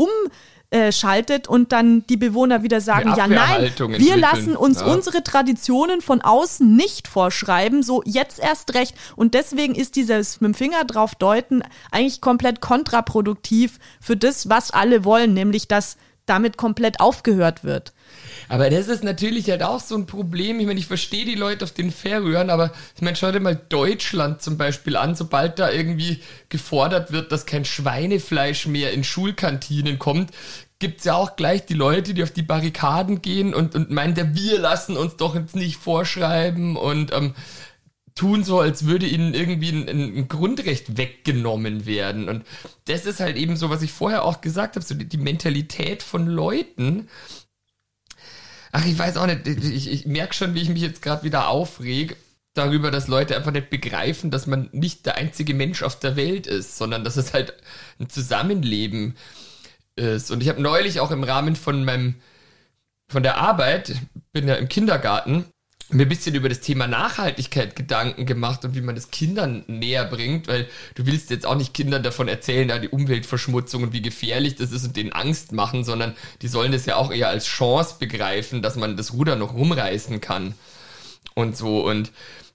[0.72, 4.86] umschaltet und dann die Bewohner wieder sagen, ja nein, wir lassen uns Ja.
[4.86, 8.94] unsere Traditionen von außen nicht vorschreiben, so jetzt erst recht.
[9.16, 14.70] Und deswegen ist dieses mit dem Finger drauf deuten eigentlich komplett kontraproduktiv für das, was
[14.70, 17.92] alle wollen, nämlich dass damit komplett aufgehört wird.
[18.48, 20.60] Aber das ist natürlich halt auch so ein Problem.
[20.60, 23.60] Ich meine, ich verstehe die Leute auf den Färöern, aber ich meine, schau dir mal
[23.68, 29.98] Deutschland zum Beispiel an, sobald da irgendwie gefordert wird, dass kein Schweinefleisch mehr in Schulkantinen
[29.98, 30.30] kommt,
[30.78, 34.34] gibt's ja auch gleich die Leute, die auf die Barrikaden gehen und, und meinen, der
[34.34, 37.34] wir lassen uns doch jetzt nicht vorschreiben und ähm,
[38.14, 42.28] tun so, als würde ihnen irgendwie ein, ein Grundrecht weggenommen werden.
[42.28, 42.44] Und
[42.86, 46.02] das ist halt eben so, was ich vorher auch gesagt habe, so die, die Mentalität
[46.02, 47.08] von Leuten.
[48.72, 51.48] Ach, ich weiß auch nicht, ich, ich merke schon, wie ich mich jetzt gerade wieder
[51.48, 52.16] aufreg
[52.54, 56.46] darüber, dass Leute einfach nicht begreifen, dass man nicht der einzige Mensch auf der Welt
[56.46, 57.54] ist, sondern dass es halt
[57.98, 59.16] ein Zusammenleben
[59.96, 60.30] ist.
[60.30, 62.16] Und ich habe neulich auch im Rahmen von meinem,
[63.08, 63.94] von der Arbeit,
[64.32, 65.46] bin ja im Kindergarten,
[65.94, 70.04] mir ein bisschen über das Thema Nachhaltigkeit Gedanken gemacht und wie man das Kindern näher
[70.04, 74.02] bringt, weil du willst jetzt auch nicht Kindern davon erzählen, ja, die Umweltverschmutzung und wie
[74.02, 77.46] gefährlich das ist und denen Angst machen, sondern die sollen das ja auch eher als
[77.46, 80.54] Chance begreifen, dass man das Ruder noch rumreißen kann
[81.34, 82.12] und so und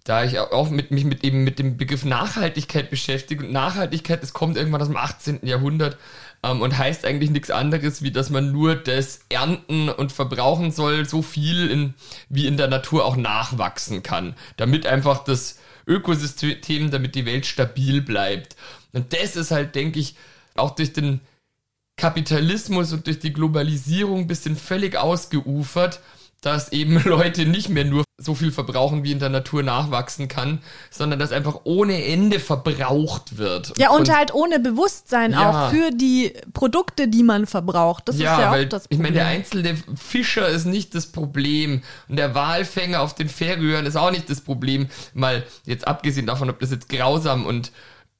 [0.08, 4.32] da ich auch mit, mich mit eben mit dem Begriff Nachhaltigkeit beschäftige und Nachhaltigkeit, das
[4.32, 5.39] kommt irgendwann aus dem 18.
[5.43, 5.97] Jahrhundert
[6.43, 11.08] ähm, und heißt eigentlich nichts anderes, wie dass man nur das ernten und verbrauchen soll,
[11.08, 11.93] so viel in,
[12.30, 18.02] wie in der Natur auch nachwachsen kann, damit einfach das Ökosystem, damit die Welt stabil
[18.02, 18.56] bleibt.
[18.93, 20.15] Und das ist halt, denke ich,
[20.56, 21.21] auch durch den
[21.95, 26.00] Kapitalismus und durch die Globalisierung ein bisschen völlig ausgeufert,
[26.41, 30.60] dass eben Leute nicht mehr nur so viel verbrauchen, wie in der Natur nachwachsen kann,
[30.89, 33.73] sondern dass einfach ohne Ende verbraucht wird.
[33.78, 35.67] Ja, und, halt ohne Bewusstsein Ja.
[35.67, 38.08] auch für die Produkte, die man verbraucht.
[38.08, 39.04] Das ja, ist ja weil auch das ich Problem.
[39.04, 43.95] meine, der einzelne Fischer ist nicht das Problem und der Walfänger auf den Färöern ist
[43.95, 47.71] auch nicht das Problem, mal jetzt abgesehen davon, ob das jetzt grausam und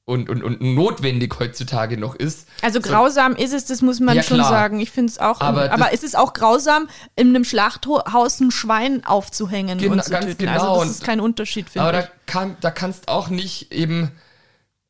[0.08, 2.48] und, und, und notwendig heutzutage noch ist.
[2.62, 4.48] Also grausam ist es, das muss man Ja, schon klar.
[4.48, 4.80] sagen.
[4.80, 5.40] Ich finde es auch.
[5.40, 10.10] Aber Aber, es ist auch grausam, in einem Schlachthaus ein Schwein aufzuhängen Genau, und zu
[10.10, 10.38] ganz töten.
[10.46, 10.72] genau.
[10.72, 12.06] Also das ist kein Unterschied, Aber finde ich.
[12.06, 14.10] da, kann, da kannst auch nicht eben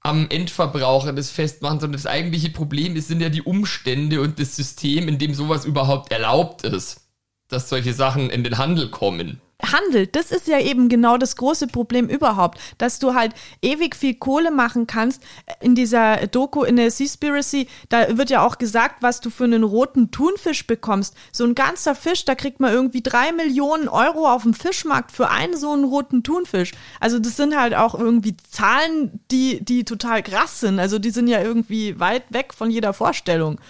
[0.01, 4.55] am Endverbraucher das festmachen, sondern das eigentliche Problem ist, sind ja die Umstände und das
[4.55, 7.01] System, in dem sowas überhaupt erlaubt ist,
[7.49, 9.41] dass solche Sachen in den Handel kommen.
[9.61, 14.15] Handel, das ist ja eben genau das große Problem überhaupt, dass du halt ewig viel
[14.15, 15.21] Kohle machen kannst.
[15.61, 19.65] In dieser Doku, in der Seaspiracy, da wird ja auch gesagt, was du für einen
[19.65, 21.17] roten Thunfisch bekommst.
[21.33, 25.29] So ein ganzer Fisch, da kriegt man irgendwie drei Millionen Euro auf dem Fischmarkt für
[25.29, 26.71] einen so einen roten Thunfisch.
[27.01, 30.79] Also das sind halt auch irgendwie Zahlen, die, die total krass sind.
[30.79, 33.61] Also die sind ja irgendwie weit weg von jeder Vorstellung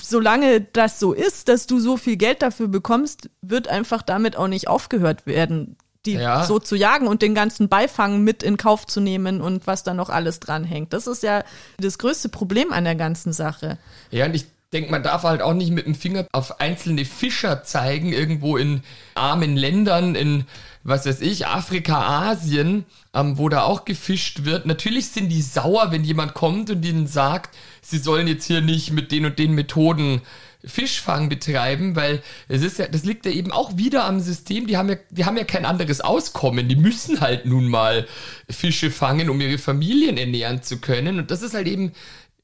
[0.00, 4.48] solange das so ist, dass du so viel Geld dafür bekommst, wird einfach damit auch
[4.48, 6.44] nicht aufgehört werden, die Ja.
[6.44, 9.92] so zu jagen und den ganzen Beifang mit in Kauf zu nehmen und was da
[9.94, 10.92] noch alles dranhängt.
[10.92, 11.42] Das ist ja
[11.78, 13.78] das größte Problem an der ganzen Sache.
[14.10, 17.62] Ja, und ich denke, man darf halt auch nicht mit dem Finger auf einzelne Fischer
[17.64, 18.82] zeigen, irgendwo in
[19.14, 20.44] armen Ländern, in,
[20.86, 24.66] was weiß ich, Afrika, Asien, ähm, wo da auch gefischt wird.
[24.66, 28.92] Natürlich sind die sauer, wenn jemand kommt und ihnen sagt, sie sollen jetzt hier nicht
[28.92, 30.22] mit den und den Methoden
[30.64, 34.66] Fischfang betreiben, weil es ist ja, das liegt ja eben auch wieder am System.
[34.68, 36.68] Die haben ja, die haben ja kein anderes Auskommen.
[36.68, 38.06] Die müssen halt nun mal
[38.48, 41.18] Fische fangen, um ihre Familien ernähren zu können.
[41.18, 41.92] Und das ist halt eben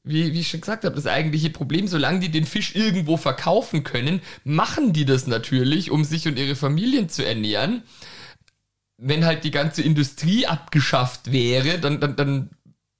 [0.05, 3.85] wie, wie ich schon gesagt habe, das eigentliche Problem, solange die den Fisch irgendwo verkaufen
[3.85, 7.83] können, machen die das natürlich, um sich und ihre Familien zu ernähren.
[9.05, 12.49] Wenn halt die ganze Industrie abgeschafft wäre, dann, dann, dann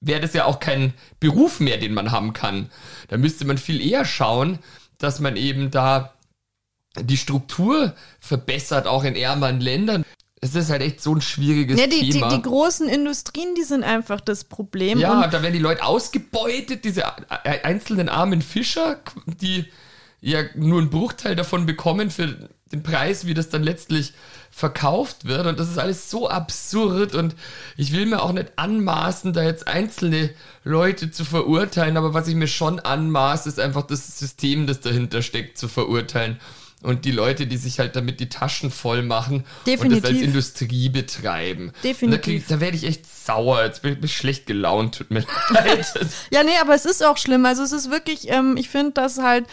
[0.02, 2.70] wäre das ja auch kein Beruf mehr, den man haben kann.
[3.08, 4.60] Da müsste man viel eher schauen,
[4.98, 6.14] dass man eben da
[7.00, 10.06] die Struktur verbessert, auch in ärmeren Ländern.
[10.42, 12.28] es ist halt echt so ein schwieriges Ja, die, die, Thema.
[12.28, 15.00] die großen Industrien, die sind einfach das Problem.
[15.00, 17.06] ja, da werden die Leute ausgebeutet, diese
[17.64, 19.66] einzelnen armen Fischer, die
[20.20, 24.14] ja nur einen Bruchteil davon bekommen für den Preis, wie das dann letztlich
[24.56, 25.48] verkauft wird.
[25.48, 27.36] Und das ist alles so absurd und
[27.76, 30.30] ich will mir auch nicht anmaßen, da jetzt einzelne
[30.64, 35.24] Leute zu verurteilen, aber was ich mir schon anmaße, ist einfach das System, das dahinter
[35.24, 36.40] steckt, zu verurteilen.
[36.84, 40.06] Und die Leute, die sich halt damit die Taschen voll machen und das Definitiv.
[40.06, 41.72] als Industrie betreiben.
[41.84, 42.48] Definitiv.
[42.48, 43.64] Da, da werde ich echt sauer.
[43.64, 45.94] Jetzt bin ich bin ich schlecht gelaunt, tut mir leid.
[46.30, 47.46] Ja, nee, aber es ist auch schlimm.
[47.46, 49.46] Also es ist wirklich, ähm, ich finde, dass halt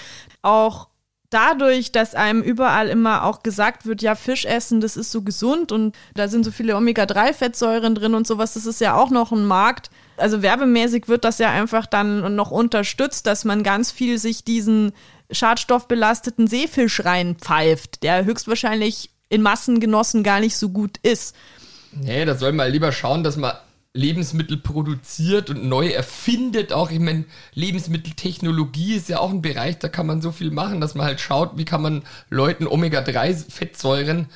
[0.42, 0.89] auch
[1.30, 5.72] dadurch, dass einem überall immer auch gesagt wird, ja, Fisch essen, das ist so gesund
[5.72, 9.46] und da sind so viele Omega-3-Fettsäuren drin und sowas, das ist ja auch noch ein
[9.46, 9.90] Markt.
[10.16, 14.92] Also werbemäßig wird das ja einfach dann noch unterstützt, dass man ganz viel sich diesen
[15.30, 21.34] schadstoffbelasteten Seefisch reinpfeift, der höchstwahrscheinlich in Massen genossen gar nicht so gut ist.
[21.92, 23.52] Nee, da soll man lieber schauen, dass man
[23.92, 26.72] Lebensmittel produziert und neu erfindet.
[26.72, 27.24] Auch, ich meine,
[27.54, 31.20] Lebensmitteltechnologie ist ja auch ein Bereich, da kann man so viel machen, dass man halt
[31.20, 34.26] schaut, wie kann man Leuten Omega-3-Fettsäuren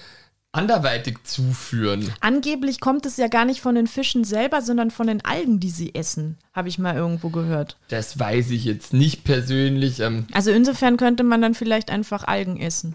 [0.51, 2.13] anderweitig zuführen.
[2.21, 5.71] Angeblich kommt es ja gar nicht von den Fischen selber, sondern von den Algen, die
[5.71, 7.77] sie essen, habe ich mal irgendwo gehört.
[7.89, 10.01] Das weiß ich jetzt nicht persönlich.
[10.01, 12.95] Ähm, Also insofern könnte man dann vielleicht einfach Algen essen.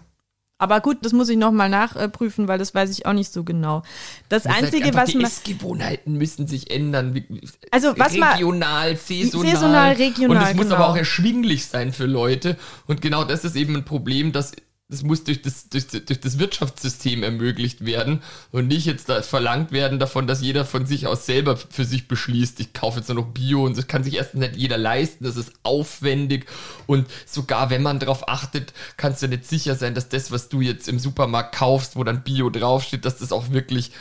[0.60, 3.82] Aber gut, das muss ich nochmal nachprüfen, weil das weiß ich auch nicht so genau.
[4.28, 5.26] Das das heißt Einzige, einfach, was die man.
[5.26, 7.24] Essgewohnheiten müssen sich ändern.
[7.70, 9.50] Also, was man- regional, saisonal.
[9.50, 10.76] Saisonal, regional, Und es muss genau.
[10.76, 12.58] aber auch erschwinglich sein für Leute.
[12.86, 14.52] Und genau das ist eben ein Problem, dass
[14.90, 19.70] das muss durch das, durch, durch das Wirtschaftssystem ermöglicht werden und nicht jetzt da verlangt
[19.70, 23.22] werden davon, dass jeder von sich aus selber für sich beschließt, ich kaufe jetzt nur
[23.22, 26.46] noch Bio und das kann sich erstens nicht jeder leisten, das ist aufwendig
[26.86, 30.60] und sogar wenn man darauf achtet, kannst du nicht sicher sein, dass das, was du
[30.60, 33.92] jetzt im Supermarkt kaufst, wo dann Bio draufsteht, dass das auch wirklich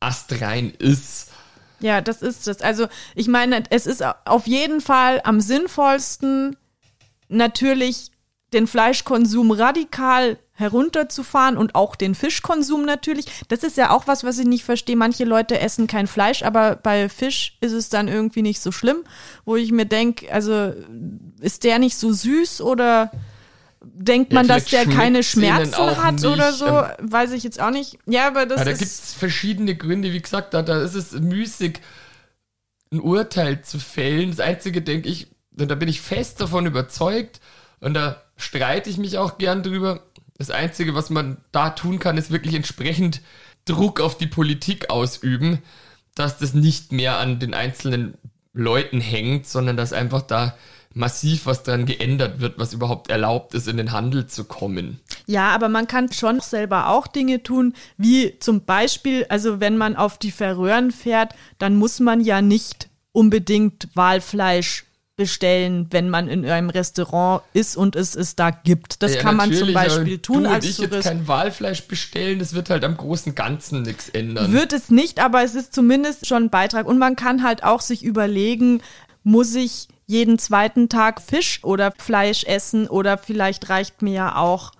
[0.00, 1.30] astrein ist.
[1.80, 2.60] Ja, das ist das.
[2.60, 6.56] Also ich meine, es ist auf jeden Fall am sinnvollsten,
[7.28, 8.10] natürlich
[8.52, 13.26] den Fleischkonsum radikal herunterzufahren und auch den Fischkonsum natürlich.
[13.48, 14.96] Das ist ja auch was, was ich nicht verstehe.
[14.96, 19.04] Manche Leute essen kein Fleisch, aber bei Fisch ist es dann irgendwie nicht so schlimm,
[19.44, 20.72] wo ich mir denke, also
[21.40, 23.12] ist der nicht so süß oder
[23.80, 26.58] denkt Ja, man, dass der keine Schmerzen hat oder nicht.
[26.58, 26.66] so?
[26.66, 27.98] Ähm, Weiß ich jetzt auch nicht.
[28.06, 30.12] Ja, aber das Ja, da ist gibt es verschiedene Gründe.
[30.12, 31.80] Wie gesagt, da, da ist es müßig,
[32.90, 34.30] ein Urteil zu fällen.
[34.30, 37.40] Das Einzige, denke ich, und da bin ich fest davon überzeugt,
[37.80, 40.00] und da streite ich mich auch gern drüber.
[40.38, 43.20] Das Einzige, was man da tun kann, ist wirklich entsprechend
[43.66, 45.58] Druck auf die Politik ausüben,
[46.14, 48.14] dass das nicht mehr an den einzelnen
[48.54, 50.56] Leuten hängt, sondern dass einfach da
[50.94, 55.00] massiv was dran geändert wird, was überhaupt erlaubt ist, in den Handel zu kommen.
[55.26, 59.96] Ja, aber man kann schon selber auch Dinge tun, wie zum Beispiel, also wenn man
[59.96, 64.84] auf die Färöern fährt, dann muss man ja nicht unbedingt Walfleisch
[65.18, 69.02] bestellen, wenn man in einem Restaurant ist und es es da gibt.
[69.02, 71.08] Das Ja, kann man zum Beispiel tun du als und ich jetzt Tourist.
[71.08, 74.52] kein Walfleisch bestellen, das wird halt am großen Ganzen nichts ändern.
[74.52, 76.86] Wird es nicht, aber es ist zumindest schon ein Beitrag.
[76.86, 78.80] Und man kann halt auch sich überlegen,
[79.24, 84.72] muss ich jeden zweiten Tag Fisch oder Fleisch essen oder vielleicht reicht mir ja auch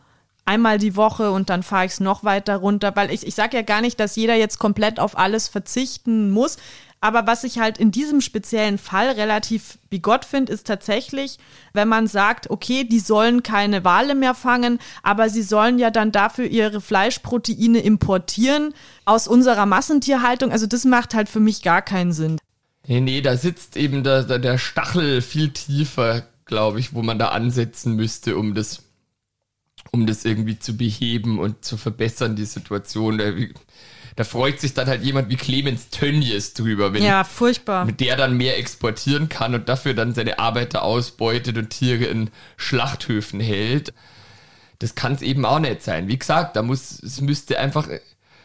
[0.49, 3.57] einmal die Woche und dann fahre ich es noch weiter runter, weil ich, ich sage
[3.57, 6.57] ja gar nicht, dass jeder jetzt komplett auf alles verzichten muss.
[7.01, 11.39] Aber was ich halt in diesem speziellen Fall relativ bigott finde, ist tatsächlich,
[11.73, 16.11] wenn man sagt, okay, die sollen keine Wale mehr fangen, aber sie sollen ja dann
[16.11, 18.75] dafür ihre Fleischproteine importieren
[19.05, 20.51] aus unserer Massentierhaltung.
[20.51, 22.39] Also das macht halt für mich gar keinen Sinn.
[22.89, 27.29] Nee, nee, da sitzt eben der, der, Stachel viel tiefer, glaube ich, wo man da
[27.29, 28.88] ansetzen müsste, um das,
[29.93, 33.19] um das irgendwie zu beheben und zu verbessern, die Situation.
[33.19, 33.55] Da, wie-
[34.17, 37.85] da freut sich dann halt jemand wie Clemens Tönnies drüber, wenn Ja, furchtbar.
[37.85, 42.31] mit der dann mehr exportieren kann und dafür dann seine Arbeiter ausbeutet und Tiere in
[42.57, 43.93] Schlachthöfen hält.
[44.81, 46.09] Das kann es eben auch nicht sein.
[46.09, 48.01] Wie gesagt, da muss, es müsste einfach äh,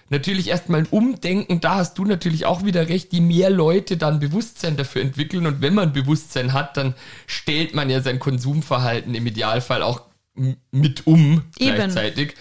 [0.10, 4.20] natürlich erstmal ein Umdenken, da hast du natürlich auch wieder recht, die mehr Leute dann
[4.20, 6.94] Bewusstsein dafür entwickeln und wenn man Bewusstsein hat, dann
[7.28, 10.02] stellt man ja sein Konsumverhalten im Idealfall auch
[10.72, 11.76] mit um Eben.
[11.76, 12.36] gleichzeitig.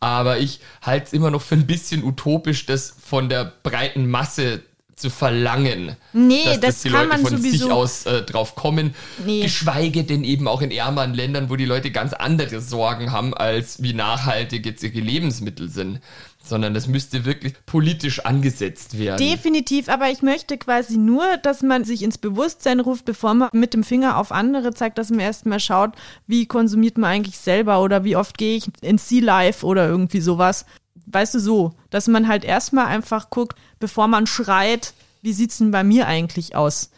[0.00, 4.62] Aber ich halte es immer noch für ein bisschen utopisch, das von der breiten Masse
[4.94, 5.94] zu verlangen.
[6.14, 8.94] Nee, dass das die kann Leute man von sich sowieso- aus äh, drauf kommen.
[9.24, 9.42] Nee.
[9.42, 13.82] Geschweige denn eben auch in ärmeren Ländern, wo die Leute ganz andere Sorgen haben, als
[13.82, 16.00] wie nachhaltig jetzt ihre Lebensmittel sind.
[16.46, 19.18] Sondern das müsste wirklich politisch angesetzt werden.
[19.18, 23.74] Definitiv, aber ich möchte quasi nur, dass man sich ins Bewusstsein ruft, bevor man mit
[23.74, 25.92] dem Finger auf andere zeigt, dass man erstmal schaut,
[26.26, 30.20] wie konsumiert man eigentlich selber oder wie oft gehe ich ins Sea Life oder irgendwie
[30.20, 30.66] sowas.
[31.06, 35.70] weißt du, so, dass man halt erstmal einfach guckt, bevor man schreit, wie sieht's denn
[35.70, 36.90] bei mir eigentlich aus?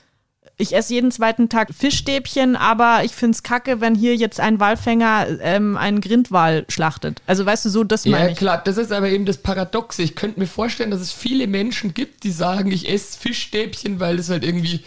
[0.60, 5.38] Ich esse jeden zweiten Tag Fischstäbchen, aber ich find's kacke, wenn hier jetzt ein Walfänger
[5.40, 7.22] ähm, einen Grindwal schlachtet.
[7.28, 8.38] Also weißt du, so das Ja, meine ich.
[8.38, 10.02] klar, das ist aber eben das Paradoxe.
[10.02, 14.18] Ich könnte mir vorstellen, dass es viele Menschen gibt, die sagen, ich esse Fischstäbchen, weil
[14.18, 14.82] es halt irgendwie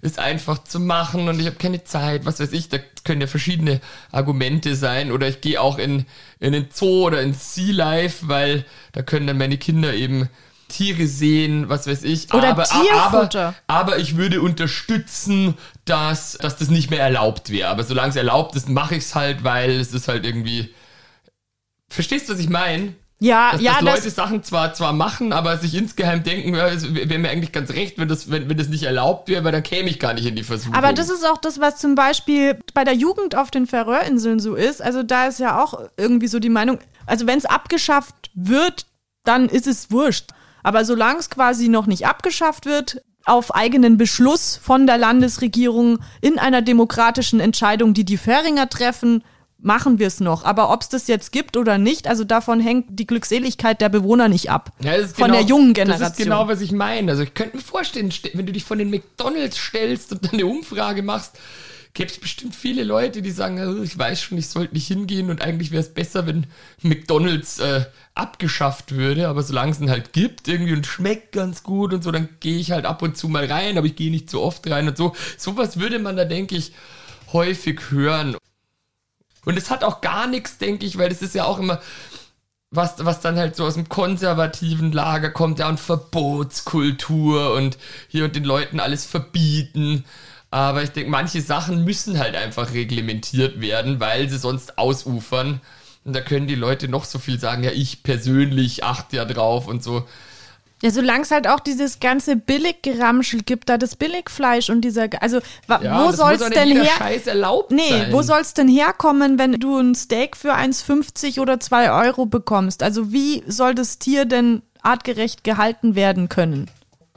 [0.00, 3.28] ist einfach zu machen und ich habe keine Zeit, was weiß ich, da können ja
[3.28, 6.06] verschiedene Argumente sein oder ich gehe auch in,
[6.40, 10.28] in den Zoo oder in Sea Life, weil da können dann meine Kinder eben
[10.72, 12.32] Tiere sehen, was weiß ich.
[12.34, 13.54] Oder aber, Tierfutter.
[13.66, 15.54] aber, aber ich würde unterstützen,
[15.84, 17.68] dass, dass das nicht mehr erlaubt wäre.
[17.68, 20.74] Aber solange es erlaubt ist, mache ich es halt, weil es ist halt irgendwie.
[21.88, 22.94] Verstehst du, was ich meine?
[23.22, 26.66] Ja, dass, ja, dass das, Leute Sachen zwar zwar machen, aber sich insgeheim denken, ja,
[26.66, 29.52] es wäre mir eigentlich ganz recht, wenn das, wenn, wenn das nicht erlaubt wäre, weil
[29.52, 30.74] dann käme ich gar nicht in die Versuchung.
[30.74, 34.56] Aber das ist auch das, was zum Beispiel bei der Jugend auf den Färöerinseln so
[34.56, 34.82] ist.
[34.82, 38.86] Also da ist ja auch irgendwie so die Meinung, also wenn es abgeschafft wird,
[39.22, 40.30] dann ist es wurscht.
[40.62, 46.38] Aber solange es quasi noch nicht abgeschafft wird, auf eigenen Beschluss von der Landesregierung in
[46.38, 49.22] einer demokratischen Entscheidung, die die Färinger treffen,
[49.64, 50.44] machen wir es noch.
[50.44, 54.28] Aber ob es das jetzt gibt oder nicht, also davon hängt die Glückseligkeit der Bewohner
[54.28, 54.72] nicht ab.
[54.82, 56.00] Ja, von genau- der jungen Generation.
[56.08, 57.12] Das ist genau, was ich meine.
[57.12, 60.32] Also ich könnte mir vorstellen, ste- wenn du dich von den McDonalds stellst und dann
[60.32, 61.38] eine Umfrage machst,
[61.94, 65.30] gäbe es bestimmt viele Leute, die sagen, "Also ich weiß schon, ich sollte nicht hingehen
[65.30, 66.46] und eigentlich wäre es besser, wenn
[66.82, 67.84] McDonalds äh,
[68.14, 69.28] abgeschafft würde.
[69.28, 72.58] Aber solange es ihn halt gibt irgendwie und schmeckt ganz gut und so, dann gehe
[72.58, 74.96] ich halt ab und zu mal rein, aber ich gehe nicht zu oft rein und
[74.96, 75.14] so.
[75.36, 76.72] Sowas würde man da, denke ich,
[77.32, 78.36] häufig hören.
[79.44, 81.80] Und es hat auch gar nichts, denke ich, weil das ist ja auch immer,
[82.70, 87.76] was, was dann halt so aus dem konservativen Lager kommt, ja, und Verbotskultur und
[88.08, 90.04] hier und den Leuten alles verbieten.
[90.52, 95.60] Aber ich denke, manche Sachen müssen halt einfach reglementiert werden, weil sie sonst ausufern.
[96.04, 99.66] Und da können die Leute noch so viel sagen, ja, ich persönlich achte ja drauf
[99.66, 100.06] und so.
[100.82, 105.40] Ja, solange es halt auch dieses ganze Billiggeramschel gibt, da das Billigfleisch und dieser, also
[105.68, 106.84] Ja, wo auch nicht denn her?
[106.98, 108.12] Scheiß erlaubt Nee, sein.
[108.12, 112.82] wo soll's denn herkommen, wenn du ein Steak für 1,50 oder 2 Euro bekommst?
[112.82, 116.68] Also wie soll das Tier denn artgerecht gehalten werden können?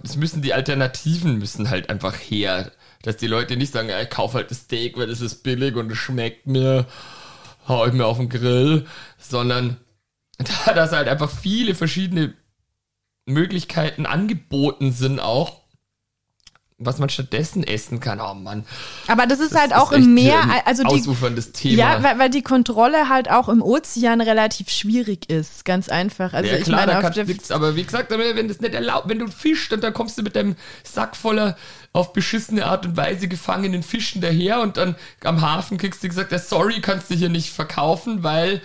[0.04, 2.72] es müssen die Alternativen müssen halt einfach her.
[3.06, 5.76] Dass die Leute nicht sagen, ja, ich kaufe halt das Steak, weil das ist billig
[5.76, 6.88] und es schmeckt mir,
[7.68, 8.88] hau ich mir auf den Grill,
[9.20, 9.78] sondern
[10.66, 12.34] da, dass halt einfach viele verschiedene
[13.28, 15.62] Möglichkeiten angeboten sind auch,
[16.78, 18.20] was man stattdessen essen kann.
[18.20, 18.66] Oh Mann.
[19.08, 21.78] Aber das ist das halt auch echt im Meer, also die, ausuferndes Thema.
[21.78, 26.34] ja, weil, weil die Kontrolle halt auch im Ozean relativ schwierig ist, ganz einfach.
[26.34, 28.74] Also ja ich klar, meine, da auf kannst nichts, aber wie gesagt, wenn das nicht
[28.74, 31.56] erlaubt, wenn du fischst und dann kommst du mit deinem Sack voller
[31.94, 36.34] auf beschissene Art und Weise gefangenen Fischen daher und dann am Hafen kriegst du gesagt,
[36.34, 38.62] ja, sorry, kannst du hier nicht verkaufen, weil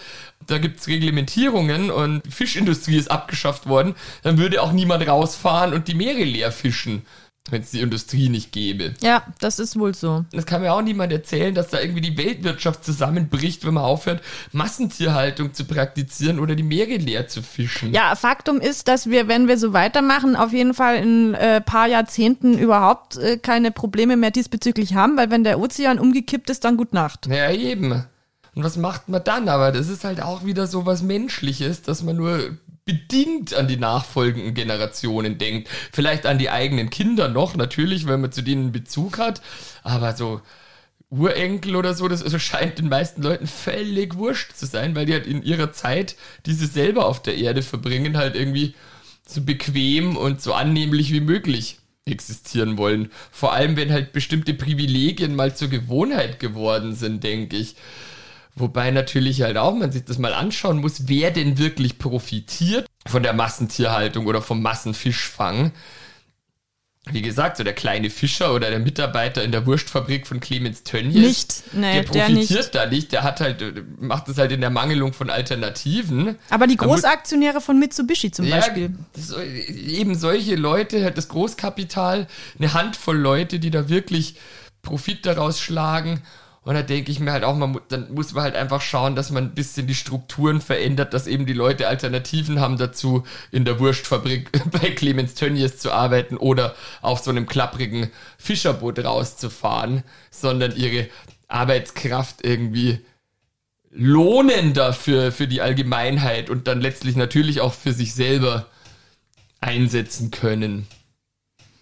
[0.49, 5.87] da gibt's Reglementierungen und die Fischindustrie ist abgeschafft worden, dann würde auch niemand rausfahren und
[5.87, 7.03] die Meere leer fischen,
[7.51, 8.95] wenn es die Industrie nicht gäbe.
[9.01, 10.25] ja, das ist wohl so.
[10.33, 14.23] Das kann mir auch niemand erzählen, dass da irgendwie die Weltwirtschaft zusammenbricht, wenn man aufhört,
[14.53, 17.93] Massentierhaltung zu praktizieren oder die Meere leer zu fischen.
[17.93, 21.89] Ja, Faktum ist, dass wir, wenn wir so weitermachen, auf jeden Fall in äh, paar
[21.89, 26.77] Jahrzehnten überhaupt äh, keine Probleme mehr diesbezüglich haben, weil wenn der Ozean umgekippt ist, dann
[26.77, 27.27] gut Nacht.
[27.27, 28.05] Ja, eben.
[28.55, 29.49] Und was macht man dann?
[29.49, 32.57] Aber das ist halt auch wieder so was Menschliches, dass man nur
[32.91, 35.69] bedingt an die nachfolgenden Generationen denkt.
[35.93, 39.41] Vielleicht an die eigenen Kinder noch, natürlich, weil man zu denen einen Bezug hat.
[39.85, 40.41] Aber so
[41.09, 45.13] Urenkel oder so, das also scheint den meisten Leuten völlig wurscht zu sein, weil die
[45.13, 46.17] halt in ihrer Zeit,
[46.47, 48.75] die sie selber auf der Erde verbringen, halt irgendwie
[49.25, 53.11] so bequem und so annehmlich wie möglich existieren wollen.
[53.31, 57.77] Vor allem, wenn halt bestimmte Privilegien mal zur Gewohnheit geworden sind, denke ich.
[58.61, 63.23] Wobei natürlich halt auch man sich das mal anschauen muss, wer denn wirklich profitiert von
[63.23, 65.73] der Massentierhaltung oder vom Massenfischfang.
[67.07, 71.15] Wie gesagt, so der kleine Fischer oder der Mitarbeiter in der Wurstfabrik von Clemens Tönnies.
[71.15, 72.75] Nicht, nee, der der profitiert nicht.
[72.75, 73.13] da nicht.
[73.13, 73.65] Der hat halt,
[73.99, 76.37] macht es halt in der Mangelung von Alternativen.
[76.51, 78.95] Aber die Großaktionäre von Mitsubishi zum Beispiel.
[79.17, 82.27] so, eben solche Leute, halt das Großkapital,
[82.59, 84.35] eine Handvoll Leute, die da wirklich
[84.83, 86.21] Profit daraus schlagen.
[86.63, 89.31] Und da denke ich mir halt auch, man, dann muss man halt einfach schauen, dass
[89.31, 93.81] man ein bisschen die Strukturen verändert, dass eben die Leute Alternativen haben dazu, in der
[93.81, 101.09] Wurstfabrik bei Clemens Tönnies zu arbeiten oder auf so einem klapprigen Fischerboot rauszufahren, sondern ihre
[101.49, 103.01] Arbeitskraft irgendwie
[103.91, 108.67] lohnender für, für die Allgemeinheit und dann letztlich natürlich auch für sich selber
[109.61, 110.87] einsetzen können.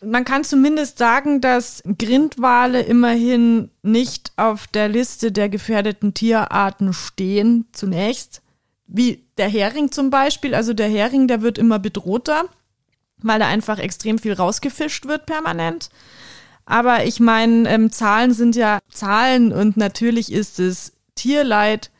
[0.01, 7.67] Man kann zumindest sagen, dass Grindwale immerhin nicht auf der Liste der gefährdeten Tierarten stehen,
[7.73, 8.43] zunächst.
[8.87, 12.45] Wie der Hering zum Beispiel, also der Hering, der wird immer bedrohter,
[13.19, 15.91] weil da einfach extrem viel rausgefischt wird permanent.
[16.65, 21.91] Aber ich meine, ähm, Zahlen sind ja Zahlen und natürlich ist es Tierleid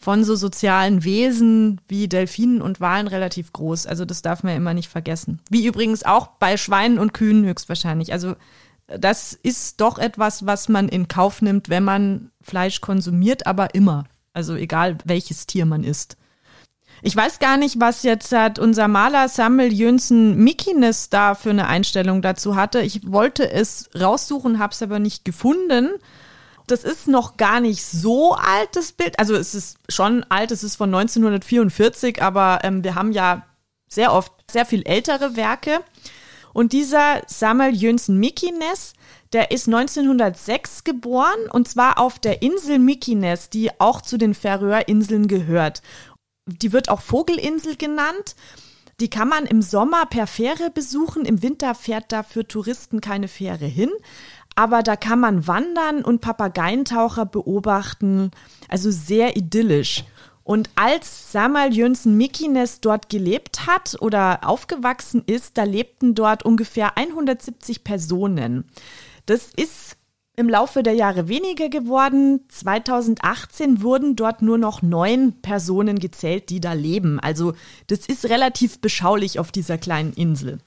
[0.00, 3.86] von so sozialen Wesen wie Delfinen und Walen relativ groß.
[3.86, 5.40] Also das darf man ja immer nicht vergessen.
[5.50, 8.12] Wie übrigens auch bei Schweinen und Kühen höchstwahrscheinlich.
[8.12, 8.34] Also
[8.86, 14.04] das ist doch etwas, was man in Kauf nimmt, wenn man Fleisch konsumiert, aber immer.
[14.32, 16.16] Also egal welches Tier man isst.
[17.02, 21.66] Ich weiß gar nicht, was jetzt hat unser Maler Samuel Jönsen Mikines da für eine
[21.66, 22.80] Einstellung dazu hatte.
[22.80, 25.90] Ich wollte es raussuchen, habe es aber nicht gefunden.
[26.70, 29.18] Das ist noch gar nicht so alt, das Bild.
[29.18, 33.46] Also es ist schon alt, es ist von 1944, aber ähm, wir haben ja
[33.88, 35.80] sehr oft sehr viel ältere Werke.
[36.52, 38.92] Und dieser Samuel Jönsen Mikines,
[39.32, 45.28] der ist 1906 geboren und zwar auf der Insel Mykines, die auch zu den Färöerinseln
[45.28, 45.82] gehört.
[46.46, 48.34] Die wird auch Vogelinsel genannt.
[49.00, 51.24] Die kann man im Sommer per Fähre besuchen.
[51.24, 53.90] Im Winter fährt da für Touristen keine Fähre hin.
[54.60, 58.30] Aber da kann man wandern und Papageientaucher beobachten.
[58.68, 60.04] Also sehr idyllisch.
[60.44, 66.98] Und als Samuel Jönsson Mikines dort gelebt hat oder aufgewachsen ist, da lebten dort ungefähr
[66.98, 68.66] 170 Personen.
[69.24, 69.96] Das ist
[70.36, 72.40] im Laufe der Jahre weniger geworden.
[72.48, 77.18] 2018 wurden dort nur noch neun Personen gezählt, die da leben.
[77.18, 77.54] Also
[77.86, 80.58] das ist relativ beschaulich auf dieser kleinen Insel.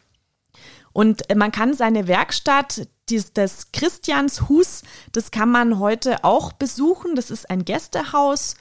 [0.93, 2.87] Und man kann seine Werkstatt,
[3.33, 7.15] das Christianshus, das kann man heute auch besuchen.
[7.15, 8.55] Das ist ein Gästehaus.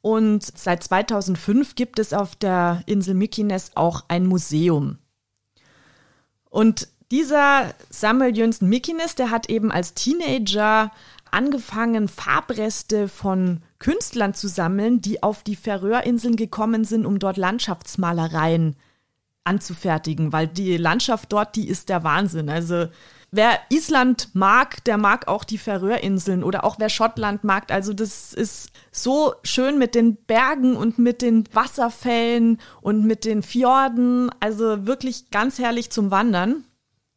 [0.00, 4.98] Und seit 2005 gibt es auf der Insel Mykines auch ein Museum.
[6.50, 10.92] Und dieser Samuel Jönsson Mikines, der hat eben als Teenager
[11.30, 18.76] angefangen, Farbreste von Künstlern zu sammeln, die auf die Färöerinseln gekommen sind, um dort Landschaftsmalereien
[19.44, 22.50] anzufertigen, weil die Landschaft dort, die ist der Wahnsinn.
[22.50, 22.88] Also
[23.30, 27.70] wer Island mag, der mag auch die Färöerinseln oder auch wer Schottland mag.
[27.70, 33.42] Also das ist so schön mit den Bergen und mit den Wasserfällen und mit den
[33.42, 34.30] Fjorden.
[34.40, 36.64] Also wirklich ganz herrlich zum Wandern.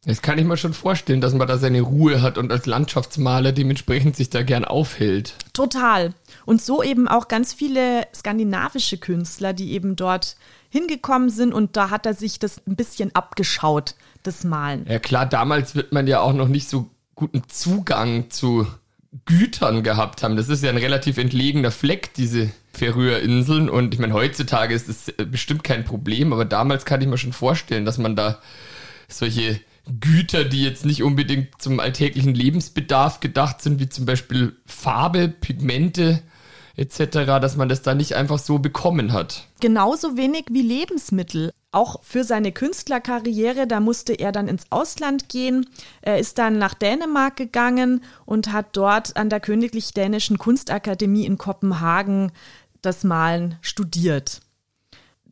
[0.04, 3.52] Das kann ich mir schon vorstellen, dass man da seine Ruhe hat und als Landschaftsmaler
[3.52, 5.34] dementsprechend sich da gern aufhält.
[5.52, 6.12] Total.
[6.44, 10.36] Und so eben auch ganz viele skandinavische Künstler, die eben dort
[10.70, 13.94] hingekommen sind und da hat er sich das ein bisschen abgeschaut,
[14.24, 14.86] das Malen.
[14.88, 18.66] Ja klar, damals wird man ja auch noch nicht so guten Zugang zu
[19.24, 20.36] Gütern gehabt haben.
[20.36, 23.68] Das ist ja ein relativ entlegener Fleck, diese Färöerinseln.
[23.68, 27.34] Und ich meine, heutzutage ist das bestimmt kein Problem, aber damals kann ich mir schon
[27.34, 28.40] vorstellen, dass man da
[29.08, 29.60] solche
[30.00, 36.22] Güter, die jetzt nicht unbedingt zum alltäglichen Lebensbedarf gedacht sind, wie zum Beispiel Farbe, Pigmente
[36.76, 39.48] etc., dass man das da nicht einfach so bekommen hat.
[39.60, 41.52] Genauso wenig wie Lebensmittel.
[41.70, 45.66] Auch für seine Künstlerkarriere, da musste er dann ins Ausland gehen.
[46.02, 51.38] Er ist dann nach Dänemark gegangen und hat dort an der Königlich Dänischen Kunstakademie in
[51.38, 52.30] Kopenhagen
[52.82, 54.42] das Malen studiert.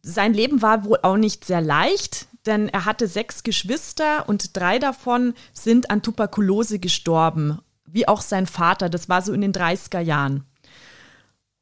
[0.03, 4.79] Sein Leben war wohl auch nicht sehr leicht denn er hatte sechs Geschwister und drei
[4.79, 8.89] davon sind an Tuberkulose gestorben, wie auch sein Vater.
[8.89, 10.45] Das war so in den 30er Jahren.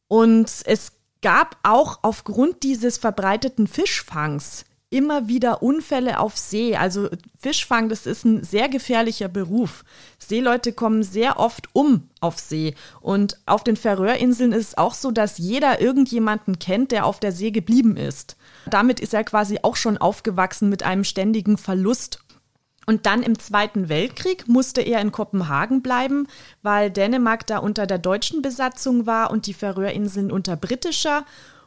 [0.06, 6.76] Und es gab auch aufgrund dieses verbreiteten Fischfangs immer wieder Unfälle auf See.
[6.76, 9.84] Also Fischfang, das ist ein sehr gefährlicher Beruf.
[10.18, 12.74] Seeleute kommen sehr oft um auf See.
[13.00, 17.32] Und auf den Färöerinseln ist es auch so, dass jeder irgendjemanden kennt, der auf der
[17.32, 18.36] See geblieben ist.
[18.66, 22.20] Damit ist er quasi auch schon aufgewachsen mit einem ständigen Verlust.
[22.86, 26.26] Und dann im Zweiten Weltkrieg musste er in Kopenhagen bleiben,
[26.62, 31.24] weil Dänemark da unter der deutschen Besatzung war und die Färöerinseln unter britischer.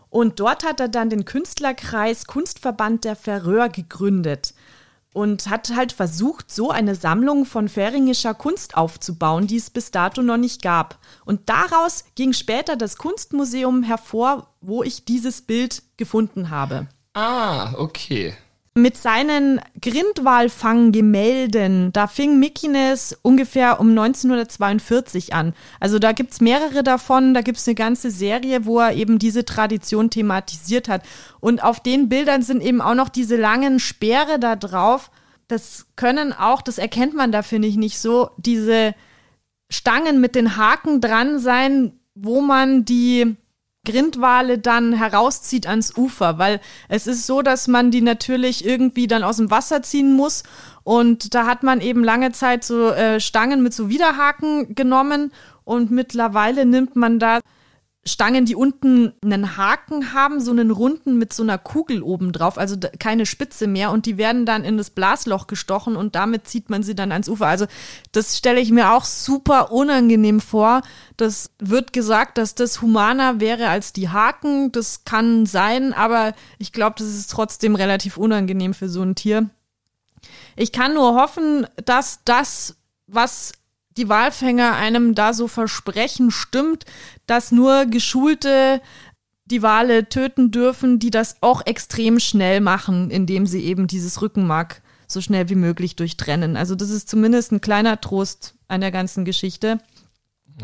[0.10, 4.54] Und dort hat er dann den Künstlerkreis Kunstverband der Färöer gegründet
[5.14, 10.22] und hat halt versucht, so eine Sammlung von färingischer Kunst aufzubauen, die es bis dato
[10.22, 11.00] noch nicht gab.
[11.26, 16.88] Und daraus ging später das Kunstmuseum hervor, wo ich dieses Bild gefunden habe.
[17.14, 18.34] Ah, okay.
[18.74, 25.54] Mit seinen Grindwalfang-Gemälden, da fing Mikines ungefähr um 1942 an.
[25.82, 29.20] Also da gibt es mehrere davon, da gibt es eine ganze Serie, wo er eben
[29.20, 31.04] diese Tradition thematisiert hat.
[31.42, 35.12] Und auf den Bildern sind eben auch noch diese langen Speere da drauf.
[35.50, 38.96] Das können auch, das erkennt man da, finde ich, nicht so, diese
[39.70, 43.36] Stangen mit den Haken dran sein, wo man die
[43.84, 49.24] Grindwale dann herauszieht ans Ufer, weil es ist so, dass man die natürlich irgendwie dann
[49.24, 50.44] aus dem Wasser ziehen muss.
[50.84, 55.32] Und da hat man eben lange Zeit so äh, Stangen mit so Widerhaken genommen.
[55.64, 57.40] Und mittlerweile nimmt man da
[58.04, 62.58] Stangen, die unten einen Haken haben, so einen runden mit so einer Kugel oben drauf,
[62.58, 66.72] also keine Spitze mehr und die werden dann in das Blasloch gestochen und damit zieht
[66.72, 67.46] man sie dann ans Ufer.
[67.46, 67.68] Also
[68.12, 70.82] das stelle ich mir auch super unangenehm vor.
[71.16, 74.72] Das wird gesagt, dass das humaner wäre als die Haken.
[74.72, 79.52] Das kann sein, aber ich glaube, das ist trotzdem relativ unangenehm für so ein Tier.
[80.56, 83.52] Ich kann nur hoffen, dass das, was
[83.98, 86.86] die Walfänger einem da so versprechen, stimmt,
[87.28, 88.82] dass nur Geschulte
[89.46, 94.82] die Wale töten dürfen, die das auch extrem schnell machen, indem sie eben dieses Rückenmark
[95.08, 96.56] so schnell wie möglich durchtrennen.
[96.56, 99.80] Also das ist zumindest ein kleiner Trost an der ganzen Geschichte.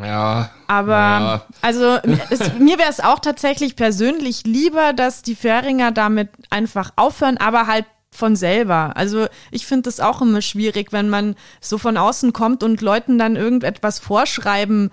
[0.02, 0.52] Ja.
[0.68, 1.46] Aber ja.
[1.62, 1.98] also
[2.30, 7.68] es, mir wäre es auch tatsächlich persönlich lieber, dass die Fähringer damit einfach aufhören, aber
[7.68, 8.96] halt von selber.
[8.96, 13.18] Also ich finde das auch immer schwierig, wenn man so von außen kommt und Leuten
[13.18, 14.92] dann irgendetwas vorschreiben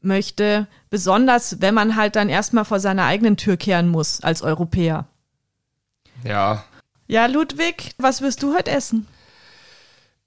[0.00, 5.06] möchte, besonders wenn man halt dann erstmal vor seiner eigenen Tür kehren muss als Europäer.
[6.24, 6.64] Ja.
[7.08, 9.06] Ja, Ludwig, was wirst du heute essen?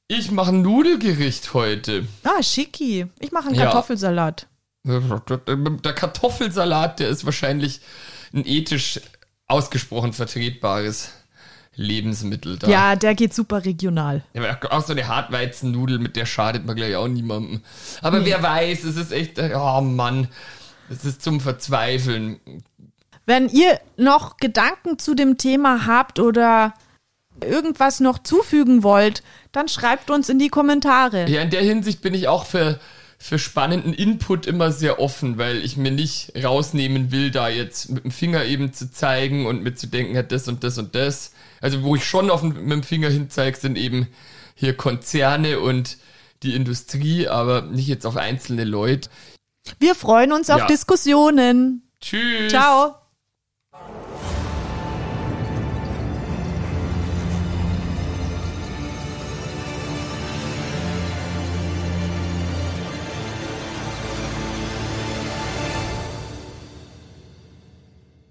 [0.07, 2.07] Ich mache ein Nudelgericht heute.
[2.23, 3.05] Ah, schicki.
[3.19, 4.47] Ich mache einen Kartoffelsalat.
[4.83, 7.81] Der Kartoffelsalat, der ist wahrscheinlich
[8.33, 9.01] ein ethisch
[9.45, 11.11] ausgesprochen vertretbares
[11.79, 12.67] Lebensmittel da.
[12.67, 14.21] Ja, der geht super regional.
[14.33, 17.61] Ja, auch so eine Hartweizennudel, mit der schadet man gleich auch niemandem.
[18.01, 18.25] Aber nee.
[18.25, 20.27] wer weiß, es ist echt, oh Mann,
[20.89, 22.41] es ist zum Verzweifeln.
[23.25, 26.73] Wenn ihr noch Gedanken zu dem Thema habt oder
[27.41, 29.23] irgendwas noch zufügen wollt,
[29.53, 31.29] dann schreibt uns in die Kommentare.
[31.29, 32.77] Ja, in der Hinsicht bin ich auch für,
[33.17, 38.03] für spannenden Input immer sehr offen, weil ich mir nicht rausnehmen will, da jetzt mit
[38.03, 41.31] dem Finger eben zu zeigen und mit zu denken, hat das und das und das.
[41.61, 44.07] Also wo ich schon auf, mit dem Finger hinzeige, sind eben
[44.55, 45.97] hier Konzerne und
[46.43, 49.09] die Industrie, aber nicht jetzt auf einzelne Leute.
[49.79, 50.67] Wir freuen uns auf ja.
[50.67, 51.83] Diskussionen.
[52.01, 52.49] Tschüss.
[52.49, 52.95] Ciao.